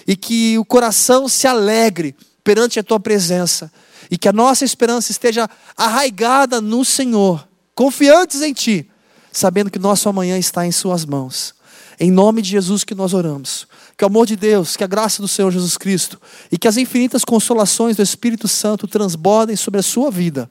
E 0.08 0.16
que 0.16 0.58
o 0.58 0.66
coração 0.66 1.28
se 1.28 1.48
alegre 1.48 2.16
perante 2.44 2.80
a 2.80 2.84
Tua 2.84 3.00
presença. 3.00 3.72
E 4.12 4.18
que 4.18 4.28
a 4.28 4.34
nossa 4.34 4.66
esperança 4.66 5.12
esteja 5.12 5.50
arraigada 5.76 6.62
no 6.62 6.86
Senhor, 6.86 7.48
confiantes 7.74 8.42
em 8.42 8.54
Ti, 8.54 8.88
sabendo 9.32 9.72
que 9.72 9.80
nosso 9.80 10.08
amanhã 10.08 10.38
está 10.38 10.66
em 10.68 10.72
Suas 10.72 11.06
mãos. 11.06 11.56
Em 12.00 12.12
nome 12.12 12.42
de 12.42 12.50
Jesus 12.50 12.84
que 12.84 12.94
nós 12.94 13.14
oramos. 13.14 13.68
Que 13.98 14.04
o 14.04 14.08
amor 14.08 14.26
de 14.26 14.36
Deus, 14.36 14.76
que 14.76 14.84
a 14.84 14.88
graça 14.88 15.22
do 15.22 15.28
Senhor 15.28 15.52
Jesus 15.52 15.78
Cristo 15.78 16.22
e 16.52 16.58
que 16.58 16.68
as 16.68 16.78
infinitas 16.78 17.24
consolações 17.24 17.96
do 17.96 18.04
Espírito 18.04 18.48
Santo 18.48 18.88
transbordem 18.88 19.56
sobre 19.56 19.80
a 19.80 19.84
sua 19.84 20.12
vida, 20.12 20.50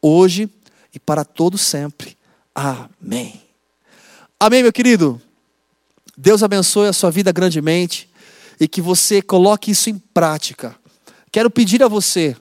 hoje 0.00 0.50
e 0.94 0.98
para 0.98 1.24
todo 1.24 1.56
sempre. 1.56 2.16
Amém. 2.54 3.40
Amém, 4.38 4.62
meu 4.62 4.72
querido. 4.72 5.20
Deus 6.16 6.42
abençoe 6.42 6.88
a 6.88 6.92
sua 6.92 7.10
vida 7.10 7.32
grandemente 7.32 8.10
e 8.58 8.68
que 8.68 8.80
você 8.80 9.22
coloque 9.22 9.70
isso 9.70 9.88
em 9.88 9.98
prática. 9.98 10.76
Quero 11.30 11.50
pedir 11.50 11.82
a 11.82 11.88
você, 11.88 12.36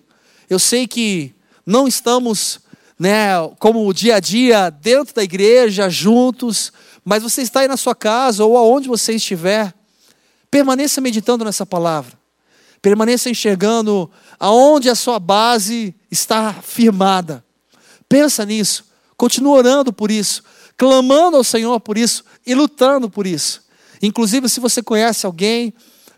eu 0.50 0.60
sei 0.60 0.86
que 0.86 1.34
não 1.66 1.88
estamos, 1.88 2.60
né, 3.00 3.30
como 3.58 3.88
o 3.88 3.94
dia 3.94 4.18
a 4.18 4.20
dia 4.20 4.70
dentro 4.70 5.16
da 5.16 5.24
igreja 5.24 5.90
juntos, 5.90 6.74
mas 7.06 7.24
você 7.24 7.42
está 7.42 7.62
aí 7.62 7.68
na 7.68 7.78
sua 7.78 7.96
casa 7.96 8.44
ou 8.44 8.58
aonde 8.58 8.90
você 8.90 9.14
estiver, 9.14 9.74
permaneça 10.52 11.00
meditando 11.00 11.46
nessa 11.46 11.66
palavra. 11.66 12.20
Permaneça 12.82 13.30
enxergando 13.30 14.12
aonde 14.38 14.90
a 14.90 14.96
sua 14.96 15.18
base 15.18 15.96
está 16.12 16.54
firmada. 16.54 17.44
Pensa 18.10 18.46
nisso. 18.46 18.86
Continua 19.16 19.56
orando 19.56 19.94
por 19.94 20.12
isso, 20.12 20.44
clamando 20.76 21.38
ao 21.38 21.44
Senhor 21.44 21.80
por 21.80 21.98
isso 21.98 22.24
e 22.46 22.54
lutando 22.54 23.10
por 23.10 23.26
isso. 23.26 23.64
Inclusive, 24.02 24.50
se 24.50 24.60
você 24.60 24.82
conhece 24.82 25.26
alguém 25.26 25.74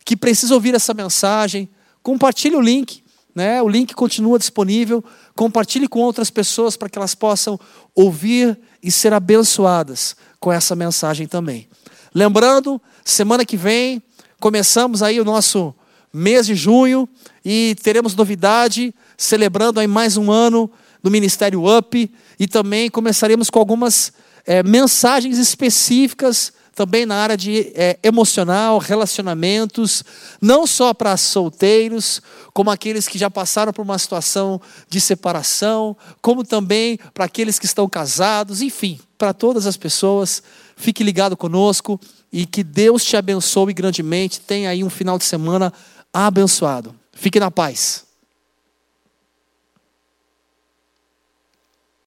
que 0.05 0.15
precisa 0.15 0.53
ouvir 0.53 0.73
essa 0.73 0.93
mensagem, 0.93 1.69
compartilhe 2.01 2.55
o 2.55 2.61
link. 2.61 3.03
Né? 3.35 3.61
O 3.61 3.67
link 3.67 3.93
continua 3.93 4.39
disponível. 4.39 5.03
Compartilhe 5.35 5.87
com 5.87 5.99
outras 5.99 6.29
pessoas 6.29 6.77
para 6.77 6.87
que 6.89 6.97
elas 6.97 7.13
possam 7.13 7.59
ouvir 7.93 8.57
e 8.81 8.89
ser 8.89 9.13
abençoadas 9.13 10.15
com 10.39 10.51
essa 10.51 10.75
mensagem 10.75 11.27
também. 11.27 11.67
Lembrando, 12.15 12.81
semana 13.03 13.45
que 13.45 13.57
vem 13.57 14.01
começamos 14.43 15.01
aí 15.01 15.21
o 15.21 15.23
nosso 15.23 15.73
mês 16.11 16.45
de 16.45 16.53
junho 16.53 17.07
e 17.45 17.77
teremos 17.81 18.13
novidade, 18.13 18.93
celebrando 19.15 19.79
aí 19.79 19.87
mais 19.87 20.17
um 20.17 20.29
ano 20.29 20.69
do 21.01 21.09
Ministério 21.09 21.63
Up 21.65 22.11
e 22.37 22.45
também 22.45 22.89
começaremos 22.89 23.49
com 23.49 23.57
algumas 23.57 24.11
é, 24.45 24.61
mensagens 24.61 25.37
específicas 25.37 26.51
também 26.75 27.05
na 27.05 27.15
área 27.15 27.37
de 27.37 27.71
é, 27.73 27.97
emocional, 28.03 28.79
relacionamentos, 28.79 30.03
não 30.41 30.67
só 30.67 30.93
para 30.93 31.15
solteiros, 31.15 32.21
como 32.51 32.69
aqueles 32.69 33.07
que 33.07 33.17
já 33.17 33.29
passaram 33.29 33.71
por 33.71 33.83
uma 33.83 33.97
situação 33.97 34.59
de 34.89 34.99
separação, 34.99 35.95
como 36.21 36.43
também 36.43 36.99
para 37.13 37.23
aqueles 37.23 37.57
que 37.57 37.65
estão 37.65 37.87
casados, 37.87 38.61
enfim, 38.61 38.99
para 39.17 39.33
todas 39.33 39.65
as 39.65 39.77
pessoas. 39.77 40.43
Fique 40.75 41.01
ligado 41.01 41.37
conosco 41.37 41.97
e 42.33 42.47
que 42.47 42.63
Deus 42.63 43.05
te 43.05 43.15
abençoe 43.15 43.73
grandemente. 43.73 44.41
Tenha 44.41 44.71
aí 44.71 44.83
um 44.83 44.89
final 44.89 45.19
de 45.19 45.23
semana 45.23 45.71
abençoado. 46.11 46.95
Fique 47.13 47.39
na 47.39 47.51
paz. 47.51 48.02